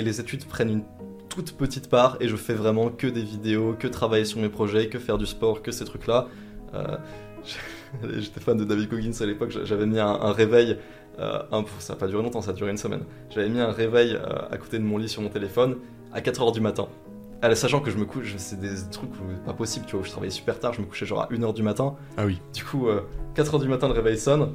[0.02, 0.84] les études prennent une
[1.36, 4.88] toute petite part et je fais vraiment que des vidéos, que travailler sur mes projets,
[4.88, 6.28] que faire du sport, que ces trucs-là.
[8.18, 10.76] J'étais fan de David Coggins à l'époque, j'avais mis un réveil
[11.18, 11.42] euh,
[11.78, 13.04] ça n'a pas duré longtemps, ça a duré une semaine.
[13.30, 15.76] J'avais mis un réveil euh, à côté de mon lit sur mon téléphone
[16.12, 16.88] à 4h du matin.
[17.54, 19.10] sachant que je me couche, c'est des trucs
[19.44, 21.54] pas possible, tu vois, où je travaillais super tard, je me couchais genre à 1h
[21.54, 21.94] du matin.
[22.16, 22.40] Ah oui.
[22.54, 22.88] Du coup,
[23.34, 24.52] 4h euh, du matin, le réveil sonne.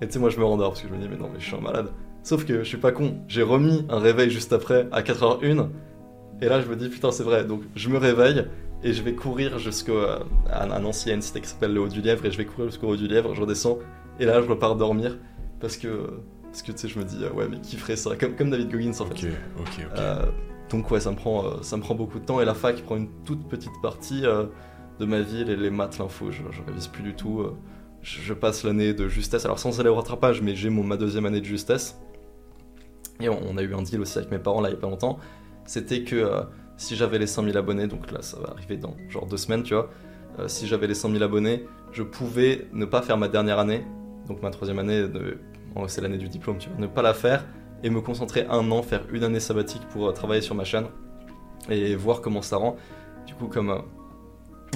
[0.00, 1.38] Et tu sais, moi je me rendors parce que je me dis, mais non, mais
[1.38, 1.90] je suis un malade.
[2.22, 5.68] Sauf que je suis pas con, j'ai remis un réveil juste après à 4h01.
[6.44, 7.46] Et là, je me dis, putain, c'est vrai.
[7.46, 8.44] Donc, je me réveille
[8.82, 10.20] et je vais courir jusqu'à
[10.52, 12.26] un ancien cité qui s'appelle le Haut du Lièvre.
[12.26, 13.78] Et je vais courir jusqu'au Haut du Lièvre, je redescends.
[14.20, 15.16] Et là, je repars dormir
[15.58, 18.14] parce que parce que tu sais je me dis ah ouais mais qui ferait ça?
[18.16, 20.26] Comme, comme David Goggins en fait ok ok ok euh,
[20.70, 22.80] donc ouais ça me prend euh, ça me prend beaucoup de temps et la fac
[22.82, 24.44] prend une toute petite partie euh,
[25.00, 27.44] de ma vie les, les maths l'info je, je, révise plus du tout
[28.02, 31.40] je, passe l'année de justesse alors sans aller au rattrapage mais j'ai ma deuxième année
[31.40, 31.98] de justesse
[33.20, 34.88] et on, a eu un deal aussi avec mes parents là il y a pas
[34.88, 35.18] longtemps
[35.66, 36.30] c'était que
[36.76, 39.74] si j'avais les 5000 abonnés donc là ça va arriver dans genre deux semaines tu
[39.74, 39.90] vois
[40.48, 43.84] si j'avais les 100 000 abonnés je pouvais ne pas faire ma dernière année
[44.26, 45.06] donc ma troisième année
[45.88, 47.44] c'est l'année du diplôme, tu vois, ne pas la faire
[47.82, 50.86] et me concentrer un an, faire une année sabbatique pour euh, travailler sur ma chaîne
[51.68, 52.76] et voir comment ça rend.
[53.26, 53.70] Du coup, comme.
[53.70, 53.78] Euh,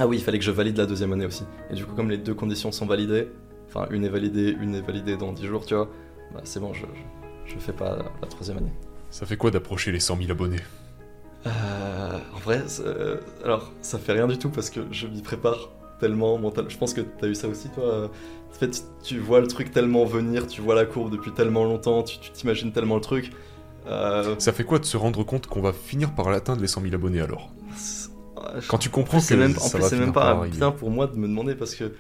[0.01, 1.45] ah oui, il fallait que je valide la deuxième année aussi.
[1.71, 3.29] Et du coup, comme les deux conditions sont validées,
[3.69, 5.89] enfin, une est validée, une est validée dans 10 jours, tu vois,
[6.33, 6.87] bah, c'est bon, je,
[7.47, 8.73] je, fais pas la, troisième année.
[9.11, 10.61] Ça fait quoi d'approcher les 100 000 abonnés?
[11.47, 12.63] Euh, En vrai,
[13.45, 16.67] alors, ça fait rien du tout parce que je m'y prépare tellement mental.
[16.69, 18.11] Je pense que tu as eu ça aussi, toi.
[18.51, 22.03] En fait, tu vois le truc tellement venir, tu vois la courbe depuis tellement longtemps,
[22.03, 23.33] tu t'imagines tellement le truc.
[23.87, 26.83] Euh, ça fait quoi de se rendre compte qu'on va finir par l'atteindre les 100
[26.83, 27.51] 000 abonnés alors?
[28.69, 31.17] Quand tu comprends que même, ça en plus, c'est même pas bien pour moi de
[31.17, 31.93] me demander parce que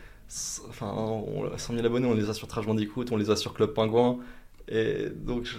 [0.68, 1.23] enfin,
[1.57, 4.18] 100 000 abonnés, on les a sur Trash Bandicoot, on les a sur Club Pingouin,
[4.68, 5.55] et donc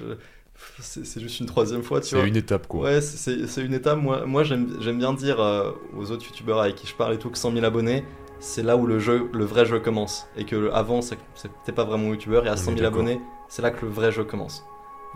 [0.79, 2.23] c'est juste une troisième fois, tu vois.
[2.23, 2.85] C'est une étape, quoi.
[2.85, 3.99] Ouais, c'est une étape.
[3.99, 7.29] Moi, moi j'aime bien dire euh, aux autres youtubeurs avec qui je parle et tout
[7.29, 8.03] que 100 000 abonnés,
[8.39, 10.27] c'est là où le jeu, le vrai jeu commence.
[10.37, 13.85] Et que avant, c'était pas vraiment youtubeur, et à 100 000 abonnés, c'est là que
[13.85, 14.63] le vrai jeu commence.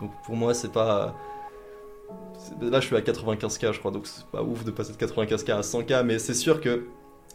[0.00, 1.14] Donc pour moi, c'est pas.
[2.60, 5.52] Là, je suis à 95K, je crois, donc c'est pas ouf de passer de 95K
[5.52, 6.84] à 100K, mais c'est sûr que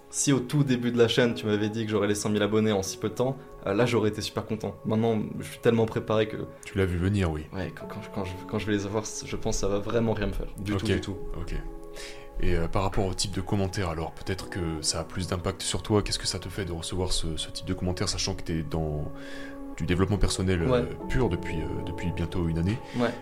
[0.10, 2.44] si au tout début de la chaîne, tu m'avais dit que j'aurais les 100 000
[2.44, 4.76] abonnés en si peu de temps, euh, là, j'aurais été super content.
[4.86, 6.38] Maintenant, je suis tellement préparé que.
[6.66, 7.46] Tu l'as vu venir, oui.
[7.54, 10.14] Ouais, quand, quand, je, quand, je, vais les avoir, je pense que ça va vraiment
[10.14, 10.48] rien me faire.
[10.58, 11.18] Du tout, du tout.
[11.40, 11.54] Ok.
[12.42, 15.62] Et euh, par rapport au type de commentaires, alors peut-être que ça a plus d'impact
[15.62, 16.02] sur toi.
[16.02, 18.64] Qu'est-ce que ça te fait de recevoir ce, type de commentaires, sachant que tu es
[18.64, 19.12] dans
[19.78, 23.14] du développement personnel euh, pur depuis, depuis bientôt une année ouais.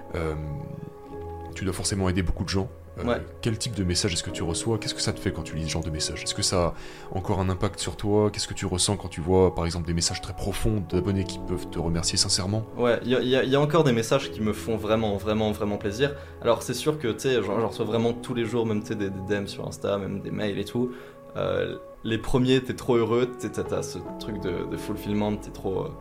[1.55, 2.69] Tu dois forcément aider beaucoup de gens.
[2.99, 4.77] Euh, quel type de message est-ce que tu reçois?
[4.77, 6.23] Qu'est-ce que ça te fait quand tu lis ce genre de message?
[6.23, 6.73] Est-ce que ça a
[7.11, 8.31] encore un impact sur toi?
[8.31, 11.39] Qu'est-ce que tu ressens quand tu vois, par exemple, des messages très profonds d'abonnés qui
[11.39, 12.65] peuvent te remercier sincèrement?
[12.77, 16.15] Ouais, il y, a encore des messages qui me font vraiment, vraiment, vraiment plaisir.
[16.41, 19.09] Alors, c'est sûr que, tu sais, j'en reçois vraiment tous les jours, même des, des
[19.09, 20.91] DM sur Insta, même des mails et tout.
[21.35, 25.91] Euh, les premiers, t'es trop heureux, t'as ce truc de, de fulfillment, t'es trop, euh,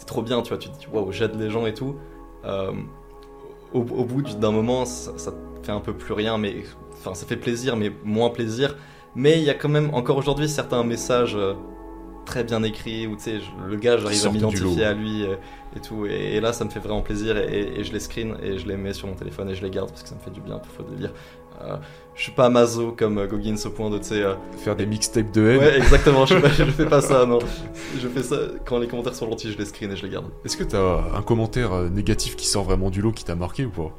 [0.00, 1.96] es trop bien, tu vois, tu te dis, waouh, j'aide les gens et tout.
[3.72, 7.36] Au, bout d'un moment, ça, ça fait un peu plus rien, mais enfin ça fait
[7.36, 8.76] plaisir, mais moins plaisir.
[9.14, 11.54] Mais il y a quand même encore aujourd'hui certains messages euh,
[12.26, 15.36] très bien écrits où tu sais le gars j'arrive à m'identifier à lui euh,
[15.74, 18.66] et tout et, là ça me fait vraiment plaisir et, je les screen et je
[18.66, 20.40] les mets sur mon téléphone et je les garde parce que ça me fait du
[20.40, 21.12] bien parfois de les lire.
[21.62, 21.76] Euh,
[22.14, 24.22] je suis pas mazo comme Goggins au point de tu sais
[24.58, 25.58] faire des mixtapes de haine.
[25.58, 27.38] Ouais exactement, je, je, fais pas ça non.
[27.98, 30.26] Je fais ça quand les commentaires sont gentils, je les screen et je les garde.
[30.44, 33.70] Est-ce que t'as un commentaire négatif qui sort vraiment du lot qui t'a marqué ou
[33.70, 33.92] pas?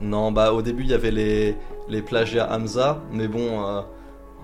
[0.00, 1.56] Non, bah au début il y avait les,
[1.88, 3.82] les plagiats Hamza, mais bon, euh,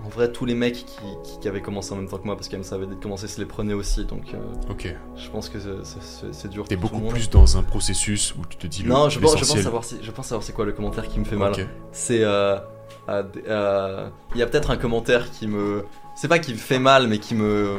[0.05, 0.85] en vrai tous les mecs qui,
[1.23, 3.45] qui- qui avaient commencé en même temps que moi, parce qu'Hamza avait commencé, se les
[3.45, 4.37] prenait aussi, donc euh,
[4.71, 4.95] Ok.
[5.17, 6.65] je pense que c'est- dur.
[6.67, 9.19] T'es tout beaucoup le plus dans un processus où tu te dis le Non, je
[9.19, 11.35] pense, je pense savoir si, je pense savoir c'est quoi le commentaire qui me fait
[11.35, 11.53] mal.
[11.91, 12.57] C'est euh,
[13.09, 15.83] euh, il y a peut-être un commentaire qui me,
[16.15, 17.77] c'est pas qui me fait mal, mais qui me,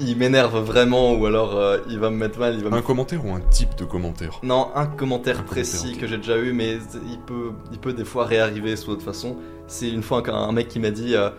[0.00, 2.82] il m'énerve vraiment, ou alors euh, il va me mettre mal, il va me Un
[2.82, 4.40] commentaire ou un type de commentaire?
[4.42, 7.92] Non, un commentaire Un précis commentaire, que j'ai déjà eu, mais il peut, il peut
[7.92, 9.36] des fois réarriver sous d'autres façons.
[9.66, 11.14] C'est une fois qu'un un mec qui m'a dit.
[11.14, 11.30] Euh,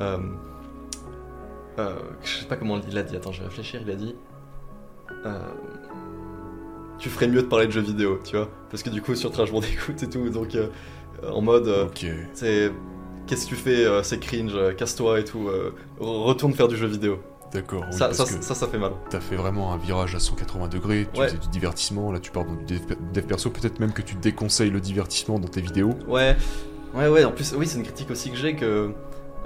[0.00, 0.18] euh,
[2.22, 3.80] je sais pas comment il l'a dit, attends, je vais réfléchir.
[3.84, 4.14] Il a dit.
[6.98, 8.48] tu ferais mieux de parler de jeux vidéo, tu vois.
[8.70, 10.56] Parce que du coup, sur Trash d'écoute et tout, donc
[11.28, 11.90] en mode.
[12.32, 12.72] c'est.
[13.26, 15.48] Qu'est-ce que tu fais C'est cringe, casse-toi et tout.
[15.98, 17.18] retourne faire du jeu vidéo.
[17.54, 17.84] D'accord.
[17.90, 18.92] oui, ça, ça, que ça, ça fait mal.
[19.08, 21.06] t'as fait vraiment un virage à 180 degrés.
[21.12, 21.28] Tu Ouais.
[21.28, 22.10] faisais du divertissement.
[22.12, 22.80] Là, tu pars dans du dev,
[23.14, 23.48] dev perso.
[23.50, 25.94] Peut-être même que tu déconseilles le divertissement dans tes vidéos.
[26.08, 26.36] Ouais,
[26.94, 27.24] ouais, ouais.
[27.24, 28.90] En plus, oui, c'est une critique aussi que j'ai que.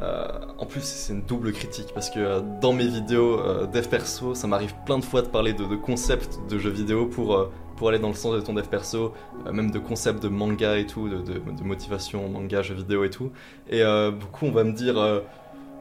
[0.03, 3.87] euh, en plus, c'est une double critique parce que euh, dans mes vidéos euh, dev
[3.89, 7.51] perso, ça m'arrive plein de fois de parler de, de concepts de jeux vidéo pour,
[7.77, 9.13] pour aller dans le sens de ton dev perso,
[9.53, 13.11] même de concepts de manga et tout, de, de, de motivation, manga, jeux vidéo et
[13.11, 13.31] tout.
[13.69, 13.83] Et
[14.19, 14.97] beaucoup, on va me dire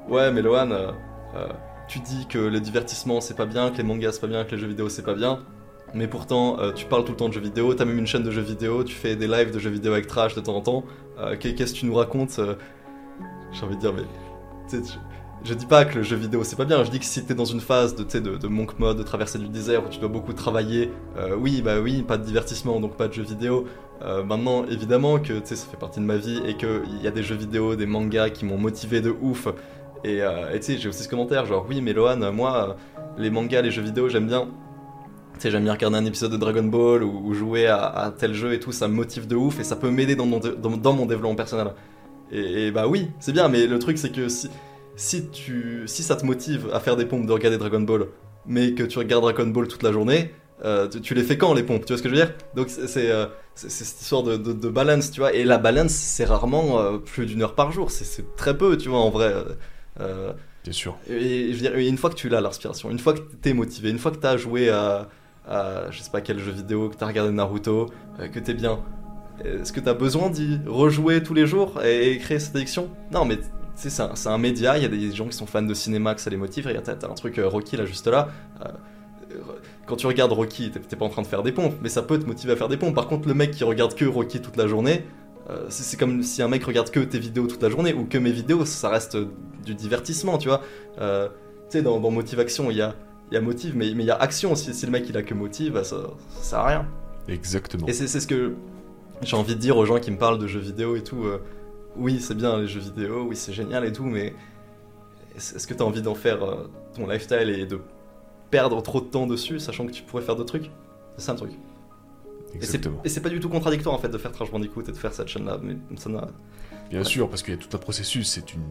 [0.09, 0.69] Ouais, mais Lohan,
[1.87, 4.51] tu dis que le divertissement c'est pas bien, que les mangas c'est pas bien, que
[4.51, 5.39] les jeux vidéo c'est pas bien.
[5.93, 8.23] Mais pourtant, euh, tu parles tout le temps de jeux vidéo, t'as même une chaîne
[8.23, 10.61] de jeux vidéo, tu fais des lives de jeux vidéo avec Trash de temps en
[10.61, 10.83] temps.
[11.17, 12.55] Euh, qu'est- Qu'est-ce que tu nous racontes euh,
[13.53, 14.03] J'ai envie de dire, mais.
[15.45, 17.33] Je, dis pas que le jeu vidéo c'est pas bien, je dis que si t'es
[17.35, 20.09] dans une phase de, de, de monk mode, de traversée du désert où tu dois
[20.09, 20.91] beaucoup travailler,
[21.39, 23.65] oui, bah oui, pas de divertissement donc pas de jeux vidéo.
[24.25, 27.35] Maintenant, évidemment que ça fait partie de ma vie et qu'il y a des jeux
[27.35, 29.47] vidéo, des mangas qui m'ont motivé de ouf.
[30.03, 32.69] Et euh, et tu sais, j'ai aussi ce commentaire genre, oui, mais Lohan, euh, moi,
[32.69, 34.47] euh, les mangas, les jeux vidéo, j'aime bien.
[35.35, 38.33] Tu sais, j'aime bien regarder un épisode de Dragon Ball ou, ou jouer à, tel
[38.33, 40.93] jeu et tout, ça me motive de ouf et ça peut m'aider dans mon, dans,
[40.93, 41.73] mon développement personnel.
[42.31, 44.49] Et, bah oui, c'est bien, mais le truc c'est que si,
[44.95, 48.07] si, tu, si ça te motive à faire des pompes de regarder Dragon Ball,
[48.45, 50.33] mais que tu regardes Dragon Ball toute la journée,
[51.03, 52.33] tu, les fais quand les pompes Tu vois ce que je veux dire?
[52.55, 55.33] Donc c'est euh, cette histoire de, balance, tu vois.
[55.33, 58.99] Et la balance, c'est rarement plus d'une heure par jour, c'est très peu, tu vois,
[58.99, 59.33] en vrai.
[59.99, 60.33] Euh,
[60.63, 60.97] Bien sûr.
[61.09, 63.89] et, je veux dire, une fois que tu l'as l'inspiration, une fois que t'es motivé,
[63.89, 65.07] une fois que t'as joué à,
[65.47, 67.87] à je sais pas quel jeu vidéo, que t'as regardé Naruto,
[68.19, 68.79] euh, que t'es bien,
[69.43, 72.89] est-ce que t'as besoin d'y rejouer tous les jours et, et créer cette addiction?
[73.11, 73.37] Non, mais
[73.75, 76.15] c'est un, c'est un média, il y a des gens qui sont fans de cinéma,
[76.15, 76.67] que ça les motive.
[76.67, 78.29] Regarde, t'as un truc euh, Rocky là, juste là.
[78.65, 78.69] euh,
[79.85, 82.01] quand tu regardes Rocky, t'es t'es pas en train de faire des pompes, mais ça
[82.01, 82.95] peut te motiver à faire des pompes.
[82.95, 85.05] Par contre, le mec qui regarde que Rocky toute la journée,
[85.69, 88.17] c'est c'est comme si un mec regarde que tes vidéos toute la journée ou que
[88.17, 89.27] mes vidéos, ça reste euh,
[89.65, 90.61] du divertissement, tu vois.
[90.99, 91.29] Euh,
[91.69, 92.95] tu sais, dans, dans Motivation, il y a,
[93.31, 94.55] y a motive, mais mais il y a action.
[94.55, 95.97] Si, si le mec il a que motive, bah, ça,
[96.29, 96.87] ça sert à rien.
[97.27, 97.87] Exactement.
[97.87, 98.53] Et c'est ce que
[99.21, 101.23] j'ai envie de dire aux gens qui me parlent de jeux vidéo et tout.
[101.25, 101.41] euh,
[101.95, 104.33] oui, c'est bien les jeux vidéo, oui, c'est génial et tout, mais
[105.35, 107.79] est-ce est-ce que tu as envie d'en faire euh, ton lifestyle et de
[108.51, 110.71] perdre trop de temps dessus, sachant que tu pourrais faire d'autres trucs?
[111.17, 111.51] C'est ça le truc.
[112.57, 113.01] Et c'est- Exactement.
[113.03, 115.13] Et c'est pas du tout contradictoire en fait de faire Trash Bandicoot et de faire
[115.13, 116.27] cette chaîne-là, mais ça n'a.
[116.89, 118.29] Bien sûr, parce qu'il y a tout un processus.
[118.29, 118.61] C'est une.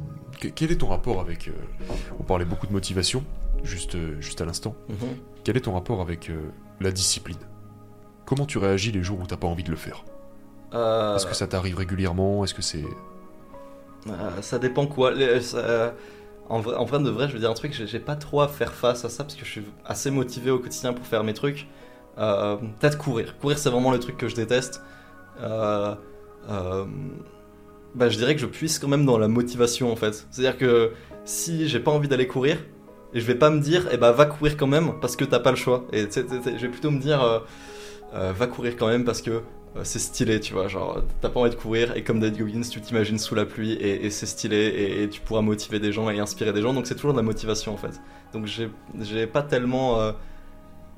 [0.40, 1.49] Que- Quel est ton rapport avec.
[1.49, 1.53] euh,
[2.18, 3.22] On parlait beaucoup de motivation,
[3.62, 4.75] juste, euh, juste à l'instant.
[5.44, 6.40] Quel est ton rapport avec euh,
[6.81, 7.37] la discipline?
[8.25, 10.05] Comment tu réagis les jours où t'as pas envie de le faire?
[10.75, 12.42] Euh, Est-ce que ça t'arrive régulièrement?
[12.44, 12.85] Est-ce que c'est.
[14.40, 15.12] Ça dépend quoi.
[15.12, 15.94] Les- ça-
[16.49, 18.49] en, vrai, en vrai de vrai, je veux dire un truc, j'ai pas trop à
[18.49, 21.35] faire face à ça parce que je suis assez motivé au quotidien pour faire mes
[21.35, 21.66] trucs.
[22.19, 23.37] Euh, Peut-être courir.
[23.39, 24.83] Courir, c'est vraiment le truc que je déteste.
[25.41, 25.95] Euh,
[26.49, 26.85] euh,
[27.95, 30.27] bah, je dirais que je puisse quand même dans la motivation en fait.
[30.31, 30.93] C'est-à-dire que
[31.25, 32.59] si j'ai pas envie d'aller courir,
[33.15, 35.39] et je vais pas me dire, eh bah va courir quand même parce que t'as
[35.39, 35.87] pas le choix.
[35.93, 37.43] Et je vais plutôt me dire,
[38.13, 39.43] va courir quand même parce que
[39.85, 40.69] c'est stylé, tu vois.
[40.69, 43.73] Genre, t'as pas envie de courir et comme David Goggins, tu t'imagines sous la pluie
[43.73, 46.75] et, c'est stylé et, tu pourras motiver des gens et inspirer des gens.
[46.75, 48.01] Donc c'est toujours de la motivation en fait.
[48.35, 50.13] Donc j'ai pas tellement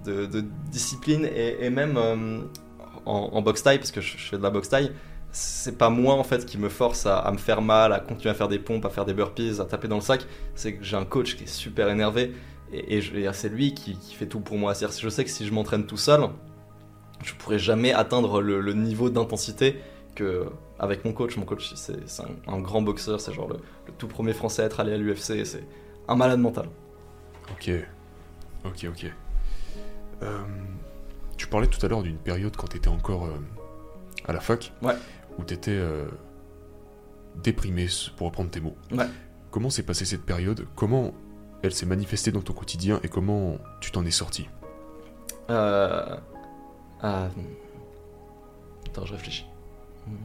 [0.04, 2.40] de, discipline et, même euh,
[3.04, 4.92] en, boxe taille, parce que je, fais de la boxe taille,
[5.30, 8.34] c'est pas moi en fait qui me force à, me faire mal, à continuer à
[8.34, 10.24] faire des pompes, à faire des burpees, à taper dans le sac.
[10.54, 12.32] C'est que j'ai un coach qui est super énervé
[12.72, 13.00] et,
[13.32, 14.74] c'est lui qui, fait tout pour moi.
[14.74, 16.28] Que je sais que si je m'entraîne tout seul,
[17.24, 19.76] je pourrais jamais atteindre le, niveau d'intensité
[20.14, 20.46] que
[20.78, 21.36] avec mon coach.
[21.36, 23.56] Mon coach, c'est c'est un, un grand boxeur, c'est genre le,
[23.86, 25.64] le tout premier français à être allé à l'UFC, c'est
[26.08, 26.68] un malade mental.
[27.52, 27.70] Ok.
[28.64, 29.12] Ok, ok.
[30.22, 30.44] Euh,
[31.36, 33.38] tu parlais tout à l'heure d'une période quand t'étais encore euh,
[34.26, 34.72] à la fac.
[34.82, 34.94] Ouais.
[35.38, 36.06] Où t'étais euh,
[37.36, 38.76] déprimé, pour reprendre tes mots.
[38.90, 39.06] Ouais.
[39.50, 40.66] Comment s'est passée cette période?
[40.74, 41.14] Comment
[41.62, 44.48] elle s'est manifestée dans ton quotidien et comment tu t'en es sorti
[45.48, 46.20] Attends,
[49.04, 49.46] je réfléchis.
[50.06, 50.16] Hmm.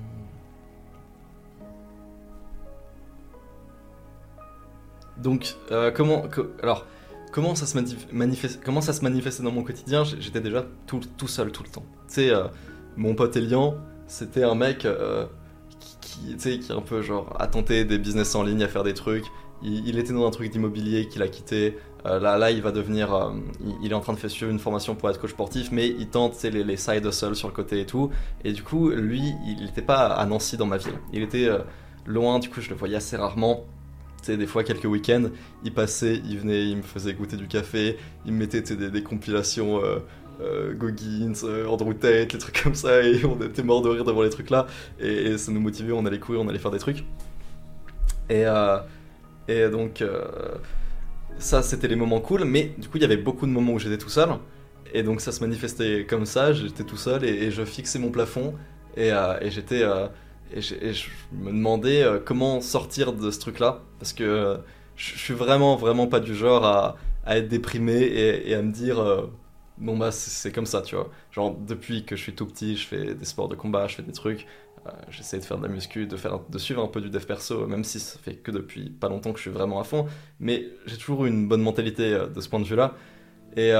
[5.17, 5.55] Donc,
[5.95, 6.23] comment,
[6.61, 6.85] alors,
[7.33, 7.75] comment ça se
[8.13, 11.69] manifeste, comment ça se manifestait dans mon quotidien J'étais déjà tout, tout, seul tout le
[11.69, 11.83] temps.
[12.07, 12.45] Tu sais, euh,
[12.95, 13.75] mon pote Elian,
[14.07, 15.25] c'était un mec euh,
[15.99, 18.93] qui, qui, qui un peu genre a tenté des business en ligne, à faire des
[18.93, 19.25] trucs.
[19.63, 21.77] Il, était dans un truc d'immobilier qu'il a quitté.
[22.03, 23.33] là, là, il va devenir,
[23.81, 26.09] il, est en train de faire suivre une formation pour être coach sportif, mais il
[26.09, 28.09] tente les, les side hustles sur le côté et tout.
[28.43, 30.99] Et du coup, lui, il n'était pas à Nancy dans ma ville.
[31.13, 31.47] Il était
[32.05, 33.65] loin, du coup, je le voyais assez rarement
[34.27, 35.29] des fois, quelques week-ends,
[35.63, 39.83] il passait, il venait, il me faisait goûter du café, il me mettait des, compilations
[39.83, 39.99] euh,
[40.41, 44.05] euh, Goggins, euh, Andrew Tate, les trucs comme ça, et on était mort de rire
[44.05, 44.67] devant les trucs là,
[44.99, 47.03] et, ça nous motivait, on allait courir, on allait faire des trucs.
[48.29, 48.45] Et,
[49.49, 50.03] et donc,
[51.37, 53.79] ça, c'était les moments cool, mais du coup, il y avait beaucoup de moments où
[53.79, 54.29] j'étais tout seul,
[54.93, 58.55] et donc ça se manifestait comme ça, j'étais tout seul, et, je fixais mon plafond,
[58.95, 59.11] et
[59.49, 59.83] j'étais
[60.55, 63.81] et je, me demandais euh, comment sortir de ce truc-là.
[63.99, 64.57] Parce que euh,
[64.95, 68.99] je, suis vraiment, vraiment pas du genre à, à être déprimé et, à me dire
[68.99, 69.27] euh,
[69.77, 71.09] bon bah c'est comme ça, tu vois.
[71.31, 74.03] Genre depuis que je suis tout petit, je fais des sports de combat, je fais
[74.03, 74.45] des trucs.
[75.09, 77.65] J'essaie de faire de la muscu, de, faire, de suivre un peu du dev perso,
[77.67, 80.07] même si ça fait que depuis pas longtemps que je suis vraiment à fond.
[80.41, 82.93] Mais j'ai toujours eu une bonne mentalité de ce point de vue-là.
[83.55, 83.71] Et,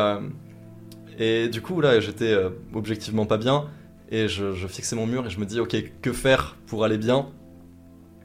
[1.20, 2.34] et du coup, là, j'étais
[2.74, 3.70] objectivement pas bien
[4.10, 7.28] et je, fixais mon mur et je me dis ok que faire pour aller bien?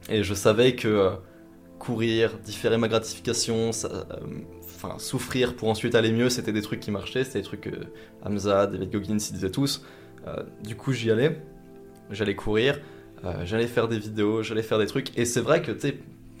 [0.09, 1.11] Et je savais que euh,
[1.77, 4.03] courir, différer ma gratification, euh,
[4.75, 7.75] enfin souffrir pour ensuite aller mieux, c'était des trucs qui marchaient, c'était des trucs que
[8.23, 9.85] Hamza, David Goggins ils disaient tous.
[10.27, 11.41] Euh, du coup j'y allais,
[12.11, 12.79] j'allais courir,
[13.43, 15.93] j'allais faire des vidéos, j'allais faire des trucs et c'est vrai que tu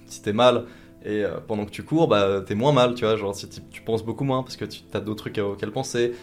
[0.05, 0.65] si t'es mal
[1.05, 4.03] et pendant que tu cours, bah t'es moins mal, tu vois, genre si tu penses
[4.03, 6.13] beaucoup moins parce que tu as d'autres trucs auxquels penser.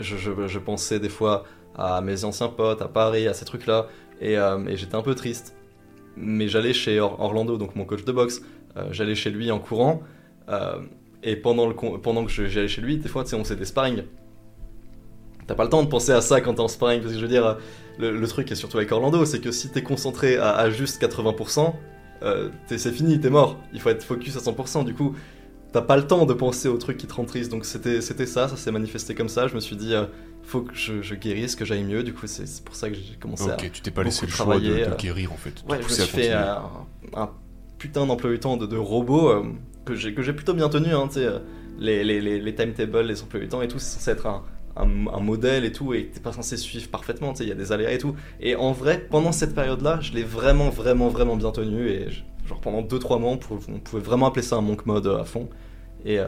[0.00, 0.16] Je,
[0.48, 1.44] je, pensais des fois
[1.76, 3.88] à mes anciens potes, à Paris, à ces trucs-là,
[4.20, 5.56] et, euh, j'étais un peu triste.
[6.16, 8.42] Mais j'allais chez Orlando, donc mon coach de boxe,
[8.76, 10.02] euh, j'allais chez lui en courant,
[10.48, 10.78] euh,
[11.22, 14.04] et pendant, le, pendant que j'allais chez lui, des fois, on faisait des sparring.
[15.46, 17.24] T'as pas le temps de penser à ça quand t'es en sparring, parce que je
[17.24, 17.58] veux dire,
[17.98, 21.72] le, truc, et surtout avec Orlando, c'est que si t'es concentré à, à, juste 80%,
[22.66, 23.58] c'est fini, t'es mort.
[23.74, 24.84] Il faut être focus à 100%.
[24.84, 25.14] Du coup,
[25.72, 27.50] t'as pas le temps de penser aux trucs qui te rendent triste.
[27.50, 29.46] Donc c'était ça, ça s'est manifesté comme ça.
[29.46, 29.92] Je me suis dit,
[30.44, 32.02] faut que je, guérisse, que j'aille mieux.
[32.02, 33.54] Du coup, c'est pour ça que j'ai commencé à.
[33.54, 34.96] Ok, tu t'es pas laissé le choix de, euh.
[34.96, 35.64] guérir en fait.
[35.68, 37.30] Ouais, je me suis fait un,
[37.78, 39.42] putain d'emploi du temps de, de robot euh,
[39.84, 40.94] que j'ai plutôt bien tenu.
[40.94, 41.40] Hein, euh,
[41.78, 44.42] les, les, les, les timetables, les emplois du temps et tout, c'est censé être un,
[44.76, 47.92] un, modèle et tout, et t'es pas censé suivre parfaitement, il y a des aléas
[47.92, 48.14] et tout.
[48.40, 52.08] Et en vrai, pendant cette période-là, je l'ai vraiment, vraiment, vraiment bien tenu, et
[52.46, 55.48] genre pendant 2-3 mois, on pouvait, vraiment appeler ça un monk mode à fond.
[56.04, 56.18] Et,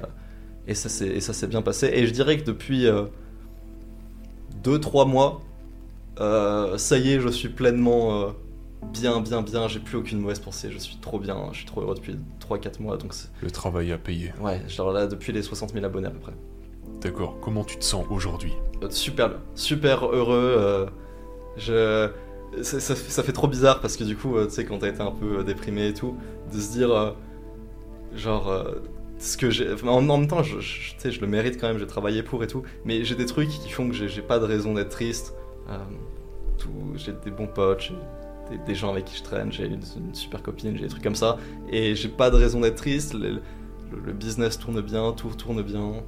[0.67, 1.91] et ça s'est bien passé.
[1.93, 2.87] Et je dirais que depuis
[4.64, 5.40] 2-3 mois,
[6.20, 8.30] euh, ça y est, je suis pleinement euh,
[8.92, 9.68] bien, bien, bien.
[9.68, 10.70] J'ai plus aucune mauvaise pensée.
[10.70, 11.48] Je suis trop bien.
[11.52, 12.96] Je suis trop heureux depuis 3-4 mois.
[12.96, 14.32] Donc Le travail à payer.
[14.40, 16.32] Ouais, genre là, depuis les 60 000 abonnés à peu près.
[17.00, 17.36] D'accord.
[17.40, 18.52] Comment tu te sens aujourd'hui?
[18.82, 19.38] Euh, Super bien.
[19.54, 20.88] Super heureux.
[21.57, 22.11] je.
[22.62, 25.11] Ça, ça, fait trop bizarre parce que du coup, tu sais, quand t'as été un
[25.11, 26.16] peu déprimé et tout,
[26.54, 27.14] de se dire,
[28.14, 28.64] genre,
[29.27, 32.22] ce que j'ai en, même temps je, je, je, le mérite quand même j'ai travaillé
[32.22, 34.91] pour et tout mais j'ai des trucs qui font que j'ai pas de raison d'être
[34.91, 35.35] triste.
[35.68, 35.79] Euh,
[36.95, 40.77] j'ai des bons potes j'ai des, gens avec qui je traîne j'ai une, super copine
[40.77, 41.39] j'ai des trucs comme ça
[41.70, 43.41] et j'ai pas de raison d'être triste le,
[44.12, 46.03] business tourne bien tout tourne bien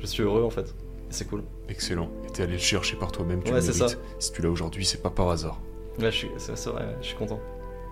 [0.00, 0.74] je suis heureux en fait
[1.08, 1.44] et c'est cool.
[1.68, 3.86] Excellent et t'es allé le chercher par toi-même tu ouais, Ça.
[4.18, 5.60] si tu l'as aujourd'hui c'est pas par hasard.
[5.98, 7.40] Ouais c'est vrai je suis content.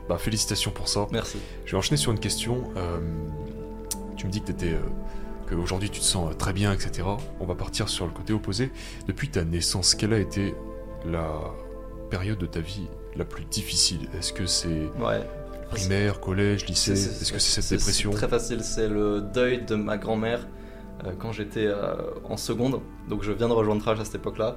[0.09, 1.07] Bah félicitations pour ça.
[1.12, 1.39] Merci.
[1.64, 2.99] Je vais enchaîner sur une question euh,
[4.23, 7.03] tu me dis que tu euh, aujourd'hui tu te sens euh, très bien, etc.
[7.41, 8.70] On va partir sur le côté opposé.
[9.09, 10.55] Depuis ta naissance, quelle a été
[11.05, 11.29] la
[12.09, 14.09] période de ta vie la plus difficile?
[14.16, 14.89] Est-ce que c'est
[15.73, 16.93] primaire, collège, lycée?
[16.93, 18.12] Est-ce que c'est cette dépression?
[18.12, 20.47] C'est très facile, c'est le deuil de ma grand-mère
[21.05, 21.68] euh, quand j'étais
[22.23, 22.81] en seconde.
[23.09, 24.55] Donc je viens de rejoindre Rage à cette époque-là.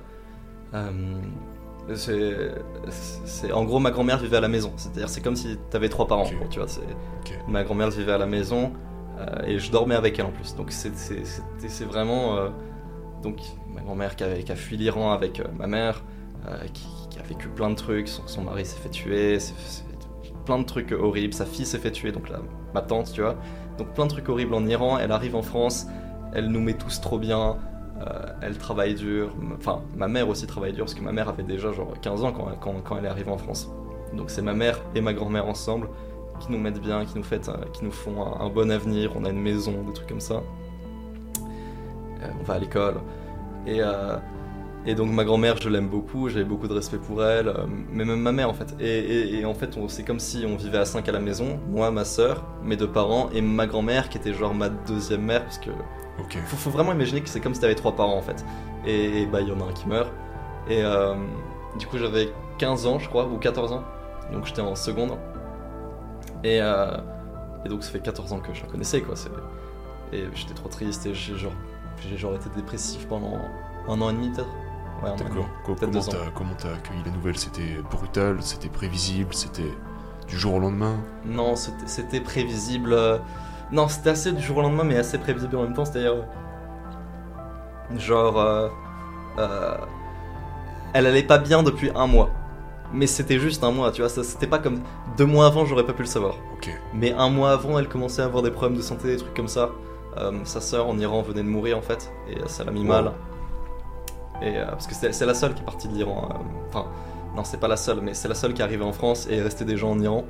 [1.95, 4.74] c'est en gros ma grand-mère vivait à la maison.
[4.78, 6.30] C'est-à-dire c'est comme si tu avais trois parents.
[6.51, 6.68] tu vois,
[7.47, 8.72] Ma grand-mère vivait à la maison.
[9.18, 10.55] Euh, et je dormais avec elle en plus.
[10.55, 12.38] Donc c'est vraiment.
[12.38, 12.49] Euh,
[13.24, 13.39] donc
[13.74, 16.03] ma grand-mère qui, a fui l'Iran avec euh, ma mère,
[16.74, 18.07] qui, a vécu plein de trucs.
[18.07, 19.38] Son, mari s'est fait tuer,
[20.45, 21.34] plein de trucs horribles.
[21.34, 22.39] Sa fille s'est fait tuer, donc là,
[22.74, 23.36] ma tante, tu vois.
[23.78, 24.97] Donc plein de trucs horribles en Iran.
[24.99, 25.88] Elle arrive en France,
[26.34, 27.57] elle nous met tous trop bien.
[28.41, 29.34] elle travaille dur.
[29.57, 32.34] Enfin, ma mère aussi travaille dur parce que ma mère avait déjà genre 15 ans
[32.34, 33.70] quand, quand elle est arrivée en France.
[34.13, 35.89] Donc c'est ma mère et ma grand-mère ensemble
[36.39, 39.25] qui nous mettent bien, qui nous, fait, euh, qui nous font un, bon avenir, on
[39.25, 40.41] a une maison, des trucs comme ça.
[42.21, 42.95] Euh, on va à l'école.
[43.67, 44.17] Et, euh,
[44.88, 47.51] Et donc ma grand-mère, je l'aime beaucoup, j'avais beaucoup de respect pour elle,
[47.91, 48.75] mais même ma mère en fait.
[48.79, 51.59] Et, et- et en fait, c'est comme si on vivait à 5 à la maison,
[51.67, 55.41] moi, ma soeur, mes deux parents et ma grand-mère qui était genre ma deuxième mère,
[55.43, 55.71] parce que
[56.19, 56.38] Ok.
[56.45, 58.45] faut, faut vraiment imaginer que c'est comme si t'avais trois parents en fait.
[58.86, 60.11] Et, et bah il y en a un qui meurt.
[60.69, 61.15] Et euh,
[61.79, 62.29] du coup j'avais
[62.59, 63.83] 15 ans je crois, ou 14 ans,
[64.31, 65.17] donc j'étais en seconde.
[66.45, 66.97] Et, euh,
[67.65, 69.15] et donc ça fait 14 ans que je la connaissais quoi.
[70.13, 71.51] Et j'étais trop triste et j'ai genre,
[72.07, 73.39] j'ai genre été dépressif pendant
[73.89, 74.49] un an et demi peut-être.
[75.03, 75.09] Ouais.
[75.17, 75.45] D'accord.
[75.65, 79.73] Comment t'as comment t'as accueilli la nouvelle C'était brutal, c'était prévisible, c'était
[80.27, 80.95] du jour au lendemain?
[81.25, 82.93] Non, c'était prévisible.
[82.93, 83.17] euh,
[83.71, 85.85] Non, c'était assez du jour au lendemain, mais assez prévisible en même temps.
[85.85, 86.13] C'est-à-dire.
[87.91, 88.39] euh, Genre.
[88.39, 89.77] euh,
[90.93, 92.29] Elle allait pas bien depuis un mois.
[92.93, 94.09] Mais c'était juste un mois, tu vois.
[94.09, 94.79] C'était pas comme.
[95.18, 96.36] Deux mois avant, j'aurais pas pu le savoir.
[96.55, 96.70] Ok.
[96.93, 99.47] Mais un mois avant, elle commençait à avoir des problèmes de santé, des trucs comme
[99.47, 99.70] ça.
[100.18, 102.88] Euh, sa sœur en Iran venait de mourir en fait, et ça l'a mis Wow.
[102.88, 103.11] mal.
[104.41, 106.30] Et euh, parce que c'est la seule qui est partie de l'Iran.
[106.32, 106.38] euh,
[106.70, 106.88] Enfin,
[107.36, 109.36] non, c'est pas la seule, mais c'est la seule qui est arrivée en France et
[109.38, 110.26] est restée des gens en Iran.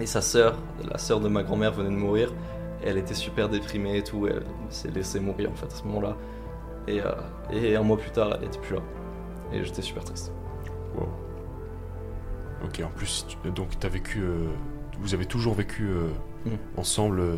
[0.00, 0.54] Et sa sœur,
[0.90, 2.32] la sœur de ma grand-mère, venait de mourir.
[2.82, 4.26] Et elle était super déprimée et tout.
[4.26, 6.16] Elle s'est laissée mourir en fait à ce moment-là.
[6.88, 7.12] Et, euh,
[7.52, 8.82] et un mois plus tard, elle était plus là.
[9.52, 10.32] Et j'étais super triste.
[10.96, 11.06] Wow.
[12.64, 12.82] Ok.
[12.84, 14.20] En plus, tu- donc t'as vécu.
[14.22, 14.46] euh,
[14.98, 16.08] Vous avez toujours vécu euh,
[16.46, 16.56] Mhm.
[16.78, 17.36] ensemble euh,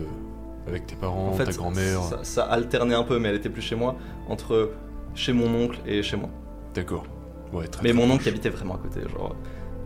[0.69, 2.03] avec tes parents, En fait, ta grand-mère.
[2.03, 3.97] ça, ça alternait un peu, mais elle était plus chez moi,
[4.29, 4.71] entre
[5.15, 6.29] chez mon oncle et chez moi.
[6.75, 7.05] D'accord.
[7.53, 7.67] Ouais.
[7.67, 7.83] Très.
[7.83, 8.29] Mais très mon oncle proche.
[8.29, 9.35] habitait vraiment à côté, genre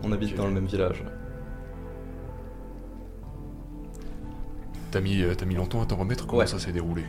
[0.03, 1.03] on habite dans le même village.
[4.91, 6.27] T'as mis, t'as mis longtemps à t'en remettre?
[6.27, 6.47] Comment Ouais.
[6.47, 7.03] ça s'est déroulé?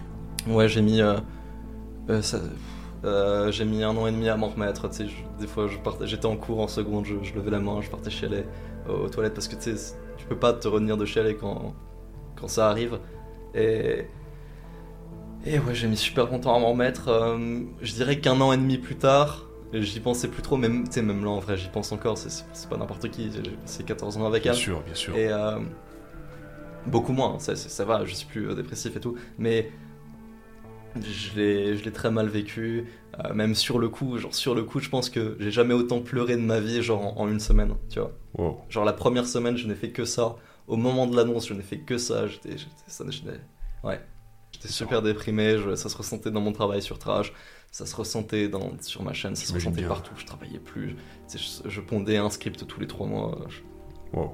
[0.48, 1.00] Ouais, j'ai mis
[2.22, 2.38] ça-
[3.04, 4.88] euh, j'ai mis un an et demi à m'en remettre.
[4.88, 5.66] Tu sais, je- des fois,
[6.02, 8.44] j'étais en cours en seconde, je, je levais la main, je partais chialer
[8.88, 11.74] aux, aux toilettes parce que tu sais, tu peux pas te retenir de chialer quand
[12.36, 12.98] quand ça arrive.
[13.54, 14.06] Et
[15.46, 17.08] et ouais, j'ai mis super longtemps à m'en remettre.
[17.08, 19.44] Euh, je dirais qu'un an et demi plus tard.
[19.74, 22.28] J'y pensais plus trop, même, tu sais, même là en vrai, j'y pense encore, c'est-
[22.30, 23.28] c'est c'est pas n'importe qui,
[23.60, 24.58] passé 14 ans avec Bien elle.
[24.58, 25.16] sûr, bien sûr.
[25.16, 25.58] Et euh,
[26.86, 29.70] beaucoup moins, ça, ça- va, je suis plus euh, dépressif et tout, mais
[31.02, 32.86] je l'ai très mal vécu,
[33.24, 36.00] euh, même sur le coup, genre sur le coup, je pense que j'ai jamais autant
[36.00, 38.12] pleuré de ma vie, genre en, en une semaine, tu vois.
[38.38, 38.60] Wow.
[38.68, 40.36] Genre la première semaine, je n'ai fait que ça,
[40.66, 42.56] au moment de l'annonce, je n'ai fait que ça, j'étais
[43.84, 44.00] ouais.
[44.52, 47.32] J'étais super déprimé, je- ça se ressentait dans mon travail sur Trash,
[47.72, 49.88] ça se ressentait dans, sur ma chaîne, ça se ressentait bien.
[49.88, 50.94] partout, je travaillais plus,
[51.34, 53.60] je, je pondais un script tous les trois mois, je-
[54.16, 54.30] Wow.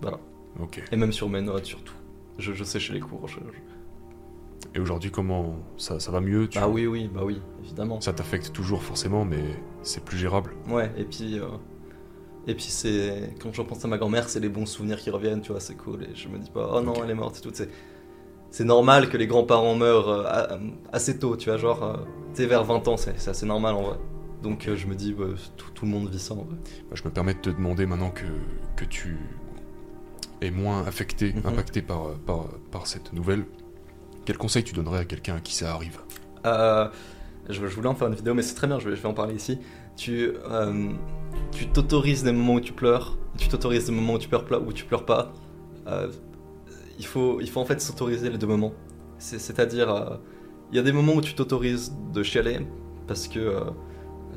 [0.00, 0.18] Voilà.
[0.60, 0.80] Ok.
[0.92, 1.94] et même sur mes notes surtout.
[2.38, 3.26] Je, je séchais les cours.
[3.28, 3.38] je-
[4.74, 8.00] Et aujourd'hui, comment ça, ça va mieux tu- Bah oui, oui, bah oui, évidemment.
[8.00, 9.42] Ça t'affecte toujours forcément, mais
[9.82, 10.52] c'est plus gérable.
[10.68, 11.46] Ouais, et puis, euh,
[12.46, 15.40] et puis c'est quand je pense à ma grand-mère, c'est les bons souvenirs qui reviennent,
[15.40, 16.04] tu vois, c'est cool.
[16.04, 17.50] Et je me dis pas, oh non, elle est morte et tout.
[18.52, 20.58] C'est, normal que les grands-parents meurent euh, a-
[20.92, 21.96] assez tôt, tu vois, genre, euh,
[22.34, 23.98] tu sais, vers 20 ans, c'est, c'est assez normal en vrai.
[24.42, 25.24] Donc euh, je me dis, bah,
[25.56, 26.56] tout, tout le monde vit ça en vrai.
[26.88, 28.24] Bah, je me permets de te demander maintenant que,
[28.76, 29.16] que tu
[30.42, 31.42] es moins affecté, Mhm.
[31.46, 33.44] impacté par, par, par cette nouvelle.
[34.30, 35.98] Quel conseil tu donnerais à quelqu'un à qui ça arrive
[36.46, 36.86] Euh,
[37.48, 39.58] je, voulais en faire une vidéo, mais c'est très bien, je vais, en parler ici.
[39.96, 40.92] Tu, euh,
[41.50, 45.32] tu t'autorises des moments où tu pleures, tu t'autorises des moments où tu pleures, pas-.
[45.88, 46.12] Euh,
[47.00, 48.72] il, faut, il faut en fait s'autoriser les deux moments.
[49.18, 50.20] C'est- C'est-à-dire,
[50.70, 52.60] il y a des moments où tu t'autorises de chialer
[53.08, 53.64] parce que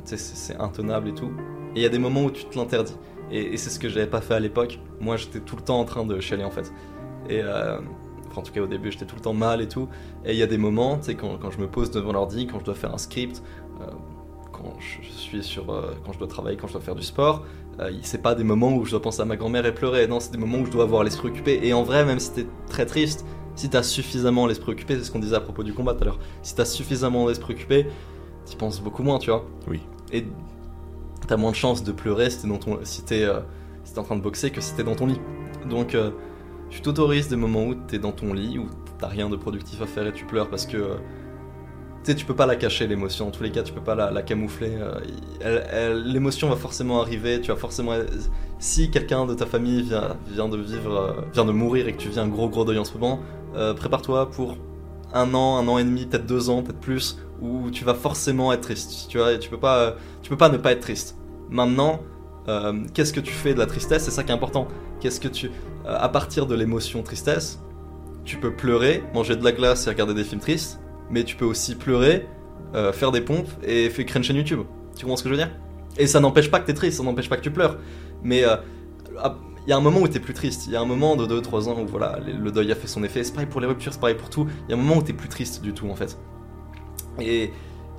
[0.05, 1.31] c'est intenable et tout.
[1.75, 2.95] Et il y a des moments où tu te l'interdis.
[3.29, 4.79] Et, c'est ce que j'avais pas fait à l'époque.
[4.99, 6.73] Moi, j'étais tout le temps en train de chialer en fait.
[8.37, 9.87] En tout cas, au début, j'étais tout le temps mal et tout.
[10.25, 12.47] Et il y a des moments, tu sais, quand, quand je me pose devant l'ordi,
[12.47, 13.43] quand je dois faire un script,
[13.81, 13.85] euh,
[14.51, 17.43] quand je suis sur, euh, quand je dois travailler, quand je dois faire du sport,
[17.79, 20.07] euh, c'est pas des moments où je dois penser à ma grand-mère et pleurer.
[20.07, 21.59] Non, c'est des moments où je dois avoir l'esprit occupé.
[21.63, 23.25] Et en vrai, même si t'es très triste,
[23.55, 26.05] si t'as suffisamment l'esprit occupé, c'est ce qu'on disait à propos du combat tout à
[26.05, 26.19] l'heure.
[26.41, 27.87] Si t'as suffisamment l'esprit occupé,
[28.45, 29.45] t'y penses beaucoup moins, tu vois.
[29.67, 29.81] Oui.
[30.11, 30.25] Et
[31.27, 33.27] t'as moins de chances de pleurer si t'es dans ton, si t'es,
[33.83, 35.19] si en train de boxer que si t'es dans ton lit.
[35.69, 35.95] Donc,
[36.73, 38.65] tu t'autorises des moments où t'es dans ton lit, où
[38.97, 40.95] t'as rien de productif à faire et tu pleures parce que euh,
[42.03, 43.27] tu sais, tu peux pas la cacher l'émotion.
[43.27, 44.75] En tous les cas, tu peux pas la, camoufler.
[45.45, 47.39] euh, l'émotion va forcément arriver.
[47.39, 47.93] Tu vas forcément.
[48.59, 51.97] Si quelqu'un de ta famille vient, vient de vivre, euh, vient de mourir et que
[51.97, 53.19] tu vis un gros gros deuil en ce moment,
[53.53, 54.57] prépare-toi pour
[55.13, 58.51] un an, un an et demi, peut-être deux ans, peut-être plus, où tu vas forcément
[58.51, 59.07] être triste.
[59.09, 61.17] Tu vois, et tu peux pas, tu peux pas ne pas être triste.
[61.51, 62.01] Maintenant,
[62.93, 64.03] qu'est-ce que tu fais de la tristesse?
[64.03, 64.67] C'est ça qui est important.
[64.99, 65.51] Qu'est-ce que tu,
[65.85, 67.59] à partir de l'émotion tristesse,
[68.25, 70.79] tu peux pleurer, manger de la glace et regarder des films tristes,
[71.09, 72.27] mais tu peux aussi pleurer,
[72.73, 74.61] euh, faire des pompes et faire créer une chaîne YouTube.
[74.95, 75.51] Tu comprends ce que je veux dire?
[75.97, 77.77] Et ça n'empêche pas que t'es triste, ça n'empêche pas que tu pleures.
[78.23, 78.55] Mais euh,
[79.65, 80.67] il y a un moment où t'es plus triste.
[80.67, 83.03] Il y a un moment de 2-3 ans où voilà, le deuil a fait son
[83.03, 83.23] effet.
[83.23, 84.47] C'est pareil pour les ruptures, c'est pareil pour tout.
[84.67, 86.17] Il y a un moment où t'es plus triste du tout en fait.
[87.19, 87.51] Et,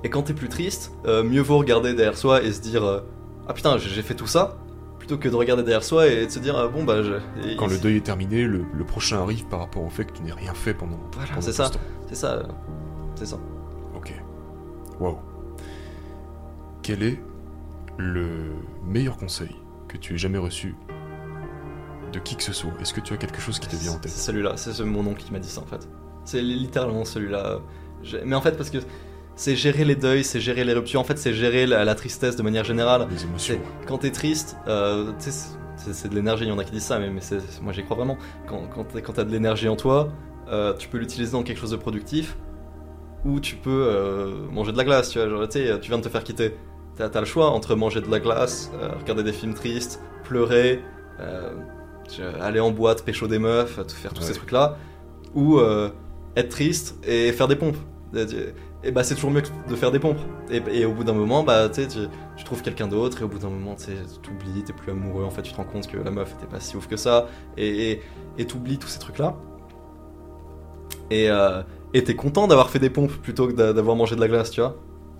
[0.03, 2.99] Et quand t'es plus triste, euh, mieux vaut regarder derrière soi et se dire euh,
[3.47, 4.57] Ah putain, j'ai fait tout ça,
[5.05, 7.03] plutôt que de regarder derrière soi et de se dire ah, Bon bah.
[7.03, 7.13] je-
[7.47, 10.13] et- Quand le deuil est terminé, le, le prochain arrive par rapport au fait que
[10.13, 10.99] tu n'aies rien fait pendant.
[11.13, 11.69] Voilà, pendant c'est ça.
[12.09, 12.43] C'est ça, euh,
[13.15, 13.37] c'est ça.
[13.95, 14.13] Ok.
[14.99, 15.17] Waouh.
[16.81, 17.19] Quel est
[17.97, 18.53] le
[18.83, 19.55] meilleur conseil
[19.87, 20.75] que tu aies jamais reçu
[22.11, 22.71] de qui que ce soit?
[22.81, 24.83] Est-ce que tu as quelque chose qui te vient en C'est tête celui-là, c'est ce-
[24.83, 25.87] mon oncle qui m'a dit ça en fait.
[26.25, 27.59] C'est littéralement celui-là.
[28.03, 28.79] Je- Mais en fait, parce que
[29.35, 32.35] c'est gérer les deuils, c'est gérer les ruptures, en fait, c'est gérer la, la tristesse
[32.35, 33.07] de manière générale.
[33.11, 33.59] Les émotions.
[33.87, 37.09] Quand t'es triste, euh, c'est- de l'énergie, il y en a qui disent ça, mais,
[37.61, 38.17] moi j'y crois vraiment.
[38.47, 40.09] Quand, quand t'as de l'énergie en toi,
[40.49, 42.37] euh, tu peux l'utiliser dans quelque chose de productif,
[43.25, 45.27] ou tu peux euh, manger de la glace, tu vois.
[45.27, 46.55] Genre, tu sais, tu viens de te faire quitter.
[46.95, 48.71] T'as as le choix entre manger de la glace,
[49.01, 50.81] regarder des films tristes, pleurer,
[52.41, 54.27] aller en boîte, pécho des meufs, tout faire tous Ouais.
[54.27, 54.77] ces trucs-là,
[55.33, 55.59] ou
[56.37, 57.77] être triste et faire des pompes.
[58.85, 60.19] Et, bah c'est toujours mieux que de faire des pompes.
[60.49, 63.39] Et, et au bout d'un moment, bah tu tu- trouves quelqu'un d'autre et au bout
[63.39, 65.23] d'un moment, tu t'oublies, t'es plus amoureux.
[65.23, 67.27] En fait, tu te rends compte que la meuf était pas si ouf que ça
[67.57, 67.99] et
[68.47, 69.35] t'oublies tous ces trucs-là.
[71.11, 71.61] Et euh,
[71.93, 74.51] et t'es content d'avoir fait des pompes plutôt que d'a- d'avoir mangé de la glace,
[74.51, 74.75] tu vois.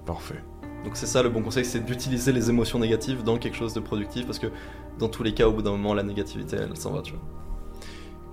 [0.05, 0.43] Parfait.
[0.83, 3.79] Donc c'est ça le bon conseil, c'est d'utiliser les émotions négatives dans quelque chose de
[3.79, 4.47] productif parce que
[4.99, 7.21] dans tous les cas, au bout d'un moment, la négativité, elle s'en va, tu vois.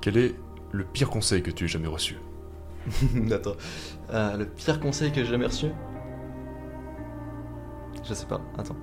[0.01, 0.35] Quel est
[0.73, 2.17] le pire conseil que tu aies jamais reçu?
[3.33, 3.53] Attends.
[4.13, 5.67] Euh, le pire conseil que j'ai jamais reçu
[8.09, 8.77] Je sais pas, attends.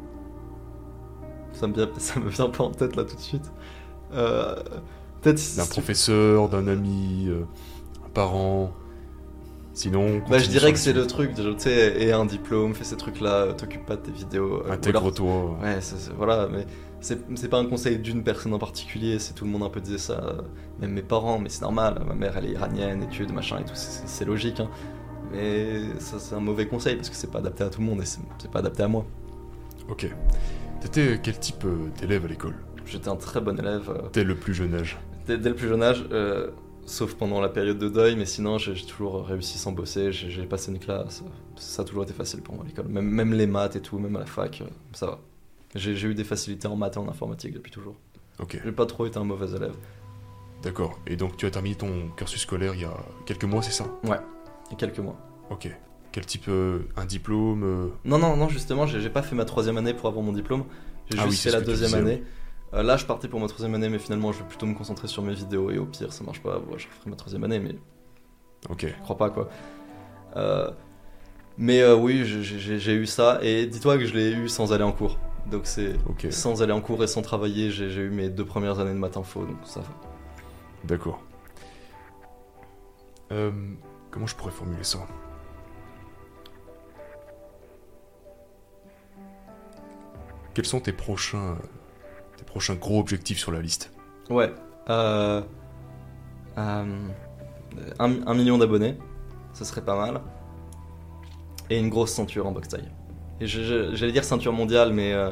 [1.53, 3.51] Ça me, vient, ça me vient pas en tête là tout de suite.
[4.13, 4.55] Euh,
[5.21, 7.43] Peut-être si D'un tu- professeur, d'un ami, euh,
[8.05, 8.71] un parent
[9.73, 10.21] Sinon.
[10.29, 13.53] Bah, je dirais que c'est le truc, tu sais, et un diplôme, fais ces trucs-là,
[13.53, 14.63] t'occupes pas de tes vidéos.
[14.65, 15.57] euh, Intègre-toi.
[15.61, 16.65] Ouais, c'est- voilà, mais
[17.01, 19.97] c'est pas un conseil d'une personne en particulier, c'est tout le monde un peu disait
[19.97, 20.41] ça, euh,
[20.79, 23.75] même mes parents, mais c'est normal, ma mère elle est iranienne, études, machin et tout,
[23.75, 24.69] c'est- logique, hein.
[25.31, 28.01] Mais ça c'est un mauvais conseil parce que c'est pas adapté à tout le monde
[28.01, 29.05] et c'est pas adapté à moi.
[29.89, 30.07] Ok.
[30.81, 32.55] T'étais quel type euh, d'élève à l'école?
[32.85, 34.97] J'étais un très bon élève euh, Dès le plus jeune âge?
[35.27, 36.49] dès, dès le plus jeune âge, euh,
[36.85, 40.71] sauf pendant la période de deuil, mais sinon j'ai toujours réussi sans bosser, j'ai passé
[40.71, 41.23] une classe,
[41.55, 43.99] ça a toujours été facile pour moi à l'école, même, même les maths et tout,
[43.99, 45.19] même à la fac, euh, ça va.
[45.75, 47.95] J'ai eu des facilités en maths et en informatique depuis toujours.
[48.39, 49.75] Ok, J'ai pas trop été un mauvais élève.
[50.63, 50.97] d'accord.
[51.07, 52.93] Et donc tu as terminé ton cursus scolaire il y a
[53.25, 53.85] quelques mois, c'est ça?
[54.03, 55.17] Il y a quelques mois.
[55.49, 55.69] Ok.
[56.11, 59.77] Quel type euh, Un diplôme euh, Non, non, non, justement, j'ai pas fait ma troisième
[59.77, 60.63] année pour avoir mon diplôme.
[61.11, 62.23] J'ai Ah juste oui, fait la deuxième disais, année.
[62.73, 65.07] Euh, là, je partais pour ma troisième année, mais finalement, je vais plutôt me concentrer
[65.07, 65.69] sur mes vidéos.
[65.69, 67.75] Et au pire, ça marche pas, ouais, je referai ma troisième année, mais
[68.69, 68.87] Ok.
[68.87, 69.49] je crois pas, quoi.
[71.57, 73.39] Mais oui, j'ai eu ça.
[73.43, 75.17] Et dis-toi que je l'ai eu sans aller en cours.
[75.51, 75.97] Donc c'est
[76.31, 78.99] sans aller en cours et sans travailler, j'ai j'ai eu mes deux premières années de
[78.99, 79.87] maths info, donc ça va.
[80.83, 81.19] D'accord.
[83.31, 83.51] Euh,
[84.11, 84.99] comment je pourrais formuler ça?
[90.53, 91.57] Quels sont tes prochains,
[92.37, 93.91] tes prochains gros objectifs sur la liste?
[94.29, 94.53] Ouais.
[94.89, 95.41] Euh,
[96.57, 97.09] euh,
[97.99, 98.97] un, un million d'abonnés,
[99.53, 100.21] ce serait pas mal.
[101.69, 102.89] Et une grosse ceinture en boxe taille.
[103.41, 105.31] Et j'allais dire ceinture mondiale, mais euh,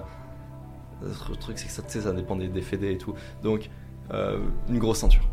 [1.02, 3.14] le truc c'est que ça, dépend des, des fédés et tout.
[3.44, 3.70] Donc
[4.14, 4.40] euh,
[4.70, 5.28] une grosse ceinture.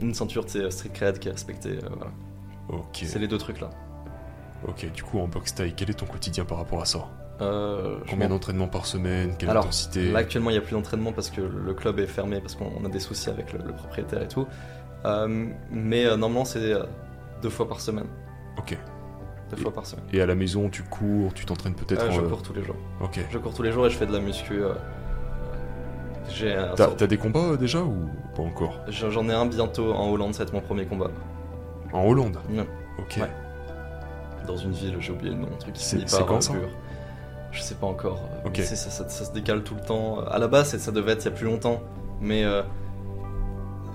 [0.00, 1.78] Une ceinture, tu sais, street cred qui est respectée.
[1.82, 2.12] euh, voilà.
[2.68, 3.02] Ok.
[3.04, 3.70] C'est les deux trucs là.
[4.68, 4.90] Ok.
[4.92, 7.08] Du coup, en boxe taille, quel est ton quotidien par rapport à ça?
[7.38, 9.34] Combien m'en- d'entraînements par semaine?
[9.38, 10.12] Quelle Alors, intensité?
[10.12, 12.70] Là actuellement il n'y a plus d'entraînement parce que le club est fermé parce qu'on
[12.80, 14.46] on a des soucis avec le, le propriétaire et tout.
[15.70, 16.72] Mais normalement c'est
[17.42, 18.06] deux fois par semaine.
[18.58, 18.78] Ok.
[19.56, 20.04] Deux fois par semaine.
[20.12, 22.62] Et à la maison, tu cours, tu t'entraînes peut-être Euh, je en- cours tous les
[22.64, 22.76] jours.
[23.00, 23.20] Ok.
[23.30, 24.62] Je cours tous les jours et je fais de la muscu.
[24.62, 24.72] euh,
[26.30, 28.80] J'ai un T'as sort- des combats euh, déjà ou pas encore?
[28.88, 31.10] J'en ai un bientôt en Hollande, ça va être mon premier combat.
[31.92, 32.38] En Hollande?
[32.50, 32.66] Ouais.
[32.98, 33.18] Ok.
[33.20, 33.30] Ouais.
[34.46, 36.52] Dans une ville, j'ai oublié le nom, un truc qui C'est- quand, ça?
[36.54, 36.68] Bure.
[37.52, 38.20] Je sais pas encore.
[38.54, 40.20] ça, ça- ça se décale tout le temps.
[40.20, 41.80] À la base, ça devait être il y a plus longtemps.
[42.20, 42.44] Mais.
[42.44, 42.62] euh,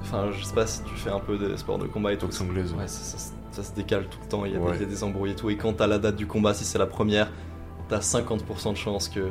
[0.01, 2.25] Enfin, je sais pas si tu fais un peu de sport de combat et tout.
[2.27, 2.71] Boxe anglaise.
[2.71, 2.79] ouais.
[2.79, 3.17] Ouais, ça,
[3.51, 4.85] ça- se décale tout le temps, il y, a des- Ouais.
[4.85, 5.49] des embrouilles et tout.
[5.49, 7.31] Et quand t'as la date du combat, si c'est la première,
[7.87, 9.21] t'as 50% de chance que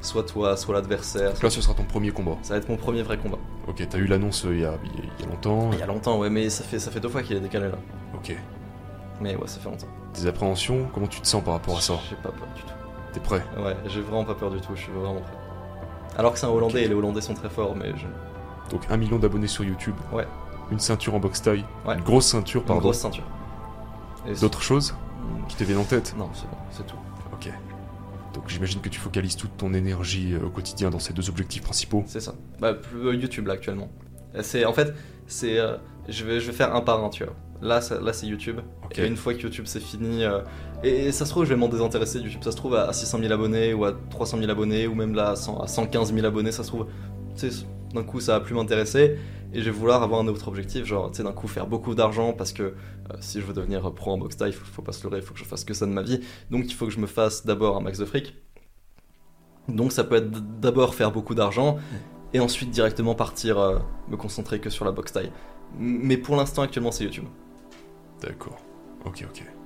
[0.00, 1.32] soit toi, soit l'adversaire.
[1.32, 2.36] Donc là, ce sera ton premier combat.
[2.42, 3.38] Ça va être mon premier vrai combat.
[3.68, 4.74] Ok, t'as eu l'annonce euh, il y, a,
[5.20, 5.70] il y longtemps.
[5.72, 7.66] Il y a longtemps, ouais, mais ça fait, ça fait deux fois qu'il est décalé
[7.68, 7.78] là.
[8.14, 8.36] Ok.
[9.20, 9.86] Mais ouais, ça fait longtemps.
[10.14, 11.94] Des appréhensions Comment tu te sens par rapport à ça?
[12.10, 12.68] J'ai pas peur du tout.
[13.12, 13.44] T'es prêt?
[13.58, 15.32] Ouais, j'ai vraiment pas peur du tout, je suis vraiment prêt.
[16.18, 18.06] Alors que c'est un Hollandais et les Hollandais sont très forts, mais je...
[18.70, 19.94] Donc un million d'abonnés sur YouTube.
[20.12, 20.26] Ouais.
[20.70, 21.64] Une ceinture en boxe taille.
[21.86, 21.94] Ouais.
[21.96, 22.82] Une grosse ceinture, une pardon.
[22.82, 23.24] grosse ceinture.
[24.40, 24.94] D'autres choses
[25.48, 26.96] qui te viennent en tête Non, c'est bon, c'est tout.
[27.32, 27.52] Ok.
[28.34, 31.62] Donc j'imagine que tu focalises toute ton énergie euh, au quotidien dans ces deux objectifs
[31.62, 32.04] principaux.
[32.06, 32.34] C'est ça.
[32.60, 33.90] Bah, plus, euh, YouTube là actuellement.
[34.34, 34.94] Euh, C'est en fait,
[35.26, 35.76] c'est, euh,
[36.08, 37.34] je vais, je vais faire un par un, tu vois.
[37.60, 38.60] Là, ça- là c'est YouTube.
[38.96, 40.40] Et une fois que YouTube c'est fini, euh,
[40.82, 42.42] et, et ça se trouve, je vais m'en désintéresser de YouTube.
[42.42, 45.30] Ça se trouve à 600 000 abonnés ou à 300 000 abonnés ou même là
[45.30, 46.52] à, 100 à 115 000 abonnés.
[46.52, 46.86] Ça se trouve,
[47.36, 49.18] tu sais, d'un coup ça va plus m'intéresser
[49.52, 50.84] et je vais vouloir avoir un autre objectif.
[50.84, 52.74] Genre, tu sais, d'un coup faire beaucoup d'argent parce que euh,
[53.20, 55.34] si je veux devenir pro en boxe taille, faut, faut pas se leurrer, il faut
[55.34, 56.20] que je fasse que ça de ma vie.
[56.50, 58.34] Donc il faut que je me fasse d'abord un max de fric.
[59.68, 60.30] Donc ça peut être
[60.60, 61.78] d'abord faire beaucoup d'argent
[62.34, 63.78] et ensuite directement partir euh,
[64.08, 65.30] me concentrer que sur la boxe taille.
[65.78, 67.24] Mais pour l'instant, actuellement, c'est YouTube.
[68.20, 68.58] D'accord.
[69.04, 69.61] Ok, ok.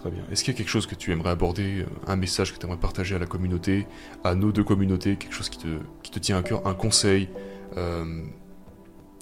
[0.00, 0.22] Très bien.
[0.30, 2.64] Est-ce qu'il y a quelque chose que tu aimerais aborder, euh, un message que tu
[2.66, 3.86] aimerais partager à la communauté,
[4.22, 5.66] à nos deux communautés, quelque chose qui te,
[6.02, 7.28] qui te tient à cœur, un conseil,
[7.76, 8.22] euh,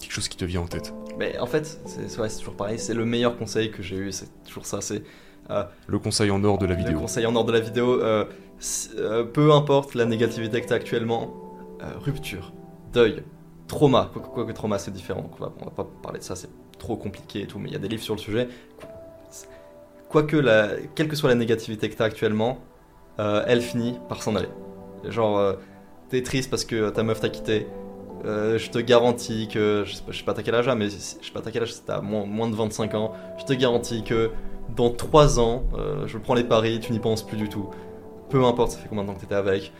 [0.00, 0.92] quelque chose qui te vient en tête?
[1.18, 2.78] Mais en fait, c'est toujours pareil.
[2.78, 4.12] C'est le meilleur conseil que j'ai eu.
[4.12, 4.82] C'est toujours ça.
[4.82, 5.02] C'est
[5.86, 6.98] Le conseil en or de la le vidéo.
[6.98, 8.02] conseil en ordre de la vidéo.
[8.02, 8.26] euh,
[8.58, 11.34] si- euh, peu importe la négativité que tu as actuellement,
[11.82, 12.52] euh, rupture,
[12.92, 13.22] deuil,
[13.66, 14.10] trauma.
[14.12, 15.30] Quoique quoi que trauma, c'est différent.
[15.32, 16.36] On, va, on va pas parler de ça.
[16.36, 17.58] C'est trop compliqué et tout.
[17.58, 18.48] Mais il y a des livres sur le sujet.
[20.08, 22.58] Quoique, la, quelle que soit la négativité que tu as actuellement,
[23.18, 24.48] euh, elle finit par s'en aller.
[25.04, 25.54] Genre, euh,
[26.08, 27.66] t'es triste parce que ta meuf t'a quitté.
[28.24, 30.74] Euh, je te garantis que, je sais pas, je sais pas t'as quel âge, là,
[30.74, 33.52] mais je sais pas t'as quel âge, t'as moins, moins de 25 ans, je te
[33.52, 34.30] garantis que
[34.74, 37.70] dans 3 ans, euh, je prends les paris, tu n'y penses plus du tout.
[38.30, 39.72] Peu importe, ça fait combien de temps que t'étais avec.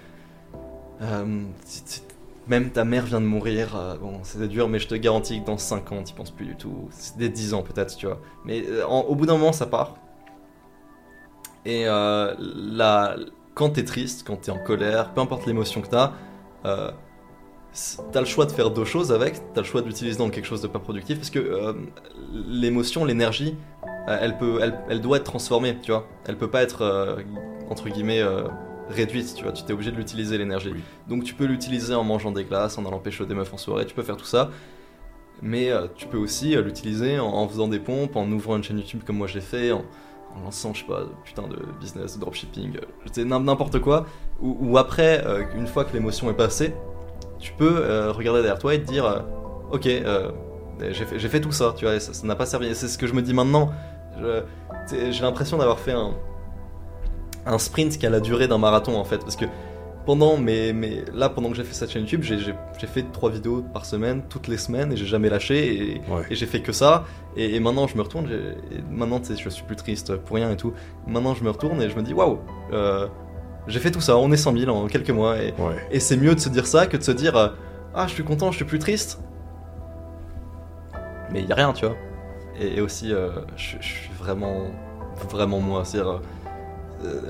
[2.48, 5.58] Même ta mère vient de mourir, bon, c'est dur, mais je te garantis que dans
[5.58, 6.88] 5 ans, t'y penses plus du tout.
[6.90, 8.20] C'est des 10 ans peut-être, tu vois.
[8.44, 9.96] Mais au bout d'un moment, ça part.
[11.66, 13.16] Et euh, la,
[13.54, 16.12] quand t'es triste, quand t'es en colère, peu importe l'émotion que t'as,
[16.64, 16.92] euh,
[18.12, 20.46] t'as le choix de faire deux choses avec, t'as le choix de l'utiliser dans quelque
[20.46, 21.72] chose de pas productif, parce que euh,
[22.32, 23.56] l'émotion, l'énergie,
[24.08, 26.06] euh, elle, peut, elle, elle doit être transformée, tu vois.
[26.26, 27.16] Elle peut pas être, euh,
[27.68, 28.22] entre guillemets,
[28.88, 29.52] réduite, tu vois.
[29.52, 30.70] Tu t'es obligé de l'utiliser, l'énergie.
[30.72, 30.80] Oui.
[31.08, 33.86] Donc tu peux l'utiliser en mangeant des glaces, en allant pêcher des meufs en soirée,
[33.86, 34.50] tu peux faire tout ça.
[35.42, 38.62] Mais euh, tu peux aussi euh, l'utiliser en, en faisant des pompes, en ouvrant une
[38.62, 39.84] chaîne YouTube comme moi j'ai fait, en,
[40.36, 42.78] en lançant, je sais pas, putain de business, dropshipping,
[43.18, 44.06] euh, n'importe quoi.
[44.40, 46.74] Ou, après, euh, une fois que l'émotion est passée,
[47.38, 49.20] tu peux euh, regarder derrière toi et te dire, euh,
[49.72, 49.88] ok,
[50.90, 52.74] j'ai fait, tout ça, tu vois, ça n'a pas servi.
[52.74, 53.70] C'est ce que je me dis maintenant.
[54.90, 55.94] J'ai l'impression d'avoir fait
[57.46, 59.46] un sprint qui a la durée d'un marathon en fait, parce que
[60.06, 62.54] pendant mes, mes là pendant que j'ai fait cette chaîne YouTube, j'ai-
[62.86, 65.56] fait trois vidéos par semaine, toutes les semaines, et j'ai jamais lâché.
[65.96, 66.22] Et, Ouais.
[66.30, 67.04] et j'ai fait que ça,
[67.36, 70.36] et, et maintenant je me retourne, et maintenant tu sais, je suis plus triste pour
[70.36, 70.72] rien et tout.
[71.06, 72.38] Maintenant je me retourne et je me dis waouh,
[72.72, 73.08] euh,
[73.66, 75.76] j'ai fait tout ça, on est 100 000 en quelques mois, et, Ouais.
[75.90, 77.48] et c'est mieux de se dire ça que de se dire euh,
[77.94, 79.20] ah je suis content, je suis plus triste.
[81.32, 81.96] Mais il y a rien, tu vois.
[82.60, 84.66] Et, et aussi, euh, je, je suis vraiment,
[85.28, 85.82] vraiment moi.
[85.94, 86.18] Euh,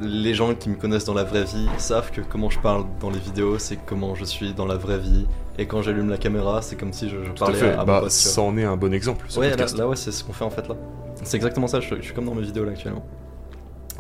[0.01, 3.11] les gens qui me connaissent dans la vraie vie savent que comment je parle dans
[3.11, 5.27] les vidéos, c'est comment je suis dans la vraie vie.
[5.59, 8.57] Et quand j'allume la caméra, c'est comme si je, parlais à, à Bah, ça en
[8.59, 9.25] est un bon exemple.
[9.29, 10.77] ce Ouais, là, ouais, c'est ce qu'on fait en fait là.
[11.23, 13.05] C'est exactement ça, je, je suis comme dans mes vidéos là actuellement.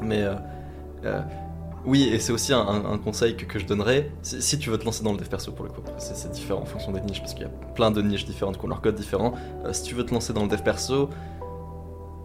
[0.03, 0.35] Mais euh,
[1.05, 1.21] euh,
[1.87, 4.85] oui, et c'est aussi un, conseil que, que je donnerais si, si tu veux te
[4.85, 5.81] lancer dans le dev perso pour le coup.
[5.99, 8.59] C'est c'est différent en fonction des niches parce qu'il y a plein de niches différentes
[8.59, 9.33] qui ont leur code différent.
[9.65, 11.09] Euh, si tu veux te lancer dans le dev perso,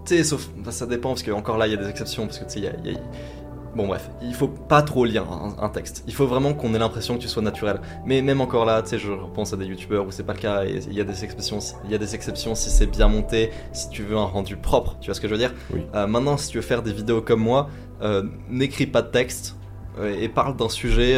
[0.06, 0.49] tu sais, sauf.
[0.72, 2.60] ça dépend parce que encore là il y a des exceptions parce que tu sais,
[2.60, 2.99] il y a- il y a-
[3.76, 6.03] Bon bref, il faut pas trop lire un, un texte.
[6.05, 7.80] Il faut vraiment qu'on ait l'impression que tu sois naturel.
[8.05, 10.39] Mais même encore là, tu sais, je repense à des youtubeurs où c'est pas le
[10.39, 11.59] cas et il y a des exceptions.
[11.86, 14.97] Il y a des exceptions si c'est bien monté, si tu veux un rendu propre.
[14.99, 15.53] Tu vois ce que je veux dire?
[15.74, 15.86] Oui.
[15.95, 17.69] Euh, Maintenant, si tu veux faire des vidéos comme moi,
[18.01, 19.55] euh, n'écris pas de texte
[19.99, 21.17] euh, et parle d'un sujet.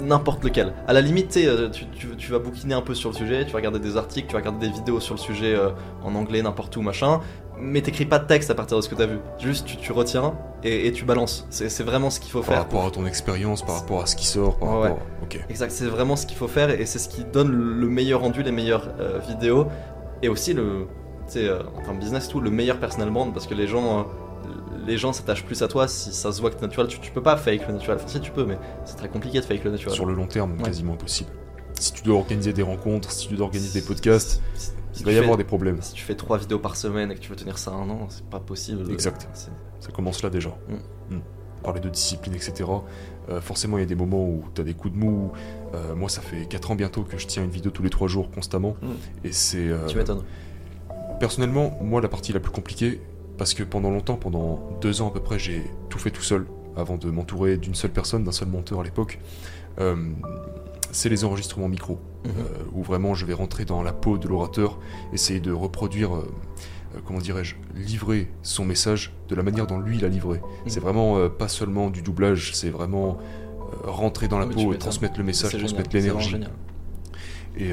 [0.00, 0.72] N'importe lequel.
[0.86, 1.40] À la limite, tu,
[1.72, 4.28] tu, tu- tu vas bouquiner un peu sur le sujet, tu vas regarder des articles,
[4.28, 5.70] tu vas regarder des vidéos sur le sujet euh,
[6.04, 7.20] en anglais, n'importe où, machin.
[7.60, 9.18] Mais t'écris pas de texte à partir de ce que t'as vu.
[9.38, 10.34] Juste, tu, tu retiens
[10.64, 11.46] et, et tu balances.
[11.50, 12.58] C'est vraiment ce qu'il faut Par faire.
[12.58, 14.82] rapport à ton expérience, par rapport à ce qui sort, par Ouais.
[14.88, 14.98] rapport.
[15.22, 15.38] Ok.
[15.48, 18.42] Exact, c'est vraiment ce qu'il faut faire et c'est ce qui donne le meilleur rendu,
[18.42, 19.66] les meilleures euh, vidéos
[20.22, 20.86] et aussi le,
[21.26, 24.00] tu sais, euh, en termes business, tout, le meilleur personal brand parce que les gens,
[24.00, 24.02] euh,
[24.86, 26.88] les gens s'attachent plus à toi si ça se voit que t'es naturel.
[26.88, 27.98] Tu, tu peux pas fake le naturel.
[27.98, 29.94] Enfin, si tu peux, mais c'est très compliqué de fake le naturel.
[29.94, 30.62] Sur le long terme, Ouais.
[30.64, 31.30] quasiment impossible.
[31.80, 35.04] Si tu dois organiser des rencontres, si tu dois organiser des podcasts, Si- si il
[35.06, 35.80] va y fais- avoir des problèmes.
[35.80, 38.06] Si tu fais trois vidéos par semaine et que tu veux tenir ça un an,
[38.10, 38.90] c'est pas possible.
[38.92, 39.28] Exact.
[39.80, 40.50] Ça commence là déjà.
[40.68, 41.14] Mm.
[41.16, 41.20] Mm.
[41.62, 42.64] Parler de discipline, etc.
[43.28, 45.32] Euh, forcément, il y a des moments où tu as des coups de mou.
[45.74, 48.08] Euh, moi, ça fait 4 ans bientôt que je tiens une vidéo tous les 3
[48.08, 48.76] jours constamment.
[48.82, 48.86] Mm.
[49.24, 49.68] Et c'est.
[49.68, 50.22] euh, Tu m'étonnes.
[51.18, 53.00] personnellement, moi, la partie la plus compliquée,
[53.38, 56.46] parce que pendant longtemps, pendant 2 ans à peu près, j'ai tout fait tout seul,
[56.76, 59.18] avant de m'entourer d'une seule personne, d'un seul monteur à l'époque.
[59.78, 59.96] Euh,
[60.92, 62.30] c'est les enregistrements micro, Mhm.
[62.38, 64.78] euh, où vraiment je vais rentrer dans la peau de l'orateur,
[65.12, 66.30] essayer de reproduire, euh,
[66.94, 70.40] euh, comment dirais-je, livrer son message de la manière dont lui il a livré.
[70.66, 73.18] C'est vraiment euh, pas seulement du doublage, c'est vraiment
[73.84, 76.36] rentrer dans la Ah peau et transmettre le message, transmettre l'énergie.
[77.56, 77.70] Et,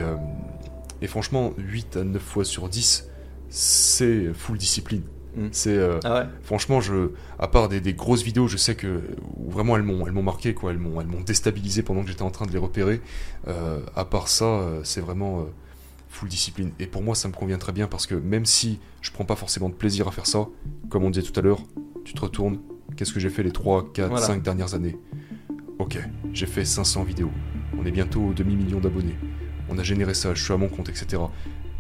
[1.02, 3.10] et franchement, 8 à 9 fois sur 10,
[3.50, 5.02] c'est full discipline.
[5.38, 5.48] Mm.
[5.52, 9.02] C'est euh, Ah ouais franchement, je, à part des, des grosses vidéos, je sais que
[9.48, 10.72] vraiment elles m'ont, elles m'ont marqué, quoi.
[10.72, 13.02] Elles m'ont, elles m'ont déstabilisé pendant que j'étais en train de les repérer.
[13.48, 15.44] Euh, à part ça, euh, c'est vraiment euh,
[16.10, 16.72] full discipline.
[16.80, 19.36] Et pour moi, ça me convient très bien parce que même si je prends pas
[19.36, 20.48] forcément de plaisir à faire ça,
[20.90, 21.60] comme on disait tout à l'heure,
[22.04, 22.60] tu te retournes.
[22.96, 24.26] Qu'est-ce que j'ai fait les 3, 4, Voilà.
[24.26, 24.98] 5 dernières années?
[25.80, 26.00] Ok,
[26.34, 27.32] j'ai fait 500 vidéos.
[27.78, 29.16] On est bientôt au demi-million d'abonnés.
[29.70, 31.22] On a généré ça, je suis à mon compte, etc.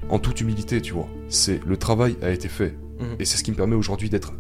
[0.10, 1.08] En toute humilité, tu vois.
[1.30, 2.78] C'est le travail a été fait.
[3.20, 4.34] Et c'est ce qui me permet aujourd'hui d'être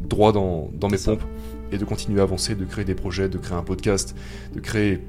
[0.00, 1.22] droit dans, dans mes pompes
[1.72, 4.14] et de continuer à avancer, de créer des projets, de créer un podcast,
[4.54, 5.00] de créer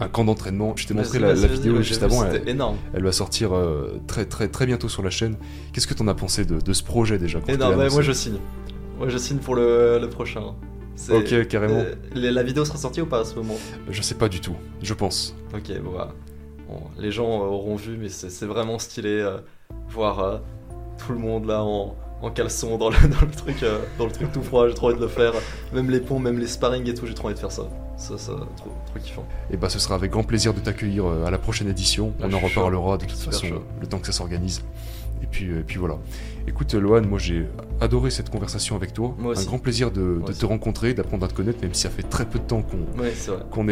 [0.00, 0.74] un camp d'entraînement.
[0.76, 2.76] Je t'ai montré la, vidéo juste vu, avant, elle, énorme.
[2.94, 5.36] elle va sortir euh, très, très, très bientôt sur la chaîne.
[5.72, 8.38] Qu'est-ce que t'en as pensé de, de ce projet déjà Énorme, moi je signe.
[8.98, 10.54] Moi je signe pour le, le prochain.
[11.10, 11.80] Ok, carrément.
[11.80, 13.56] Euh, la vidéo sera sortie ou pas à ce moment?
[13.90, 15.34] Je sais pas du tout, je pense.
[15.54, 16.14] Ok, bon, bah,
[16.68, 19.20] bon, les gens auront vu, mais c'est vraiment stylé.
[19.20, 19.38] euh,
[19.88, 20.42] voir
[20.98, 24.12] tout le monde là en, en caleçon dans le, dans le truc, euh, dans le
[24.12, 24.68] truc tout froid.
[24.68, 25.32] J'ai trop envie de le faire.
[25.72, 27.64] Même les ponts, même les sparring et tout, j'ai trop envie de faire ça.
[27.96, 29.24] Ça, ça, trop, trop kiffant.
[29.50, 32.12] Et bah ce sera avec grand plaisir de t'accueillir euh, à la prochaine édition.
[32.20, 33.62] Ah, On en reparlera de toute Super façon chaud.
[33.80, 34.62] le temps que ça s'organise.
[35.22, 35.98] Et puis, euh, et puis voilà.
[36.48, 37.46] Écoute, Lohan, moi j'ai
[37.80, 39.14] adoré cette conversation avec toi.
[39.18, 39.42] Moi aussi.
[39.44, 40.40] Un grand plaisir de, de aussi.
[40.40, 43.00] te rencontrer, d'apprendre à te connaître, même si ça fait très peu de temps qu'on
[43.00, 43.12] Ouais,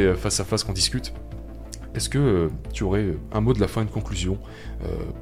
[0.00, 1.12] est face à face, qu'on discute.
[1.94, 4.38] Est-ce que tu aurais un mot de la fin, une conclusion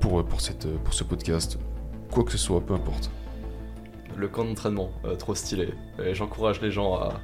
[0.00, 1.58] pour, pour, cette, pour ce podcast?
[2.10, 3.10] Quoi que ce soit, peu importe.
[4.16, 5.68] Le camp d'entraînement, euh, trop stylé.
[6.04, 7.20] Et j'encourage les gens à,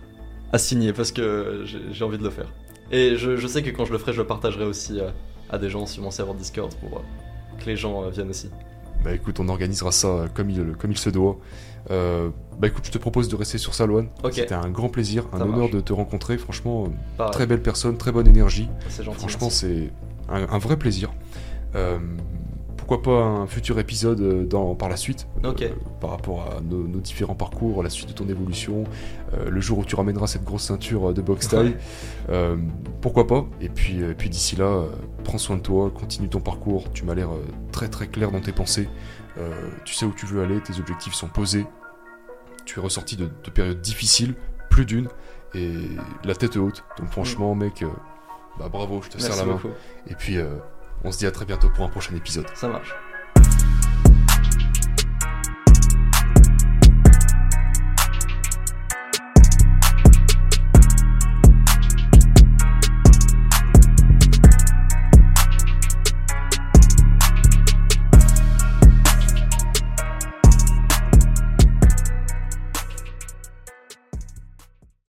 [0.53, 2.53] à signer parce que j'ai j'ai envie de le faire.
[2.93, 5.11] Et je, je sais que quand je le ferai, je le partagerai aussi euh,
[5.51, 7.03] à des gens sur mon serveur Discord pour euh,
[7.59, 8.51] que les gens viennent aussi.
[9.03, 11.37] Bah écoute, on organisera ça comme il, comme il se doit.
[11.91, 14.07] Euh, bah écoute, je te propose de rester sur ça, Lohan.
[14.23, 14.35] Ok.
[14.35, 15.71] C'était un grand plaisir, un Ça honneur marche.
[15.73, 16.39] de te rencontrer.
[16.39, 16.85] Franchement,
[17.19, 18.69] Pareil, très belle personne, très bonne énergie.
[18.89, 19.19] c'est gentil.
[19.19, 19.91] Franchement, merci.
[20.29, 21.11] c'est un, un vrai plaisir.
[21.75, 21.99] Euh,
[22.87, 25.53] pourquoi pas un futur épisode euh, dans, par la suite, euh,
[26.03, 28.85] par rapport à nos, nos différents parcours, la suite de ton évolution,
[29.33, 31.77] euh, le jour où tu ramèneras cette grosse ceinture de boxe taille.
[32.29, 32.57] Ouais.
[33.01, 34.83] Pourquoi pas Et puis, puis d'ici là,
[35.25, 36.93] prends soin de toi, continue ton parcours.
[36.93, 37.31] Tu m'as l'air
[37.73, 38.89] très très clair dans tes pensées.
[39.85, 41.67] Tu sais où tu veux aller, tes objectifs sont posés.
[42.67, 44.35] Tu es ressorti de, de périodes difficiles,
[44.69, 45.09] plus d'une,
[45.55, 45.73] et
[46.25, 46.85] la tête haute.
[46.99, 47.83] Donc franchement, mec,
[48.59, 49.53] bah bravo, je te serre Merci la main.
[49.55, 49.75] beaucoup.
[50.09, 50.55] Et puis, euh,
[51.03, 52.47] on se dit à très bientôt pour un prochain épisode.
[52.55, 52.95] Ça marche.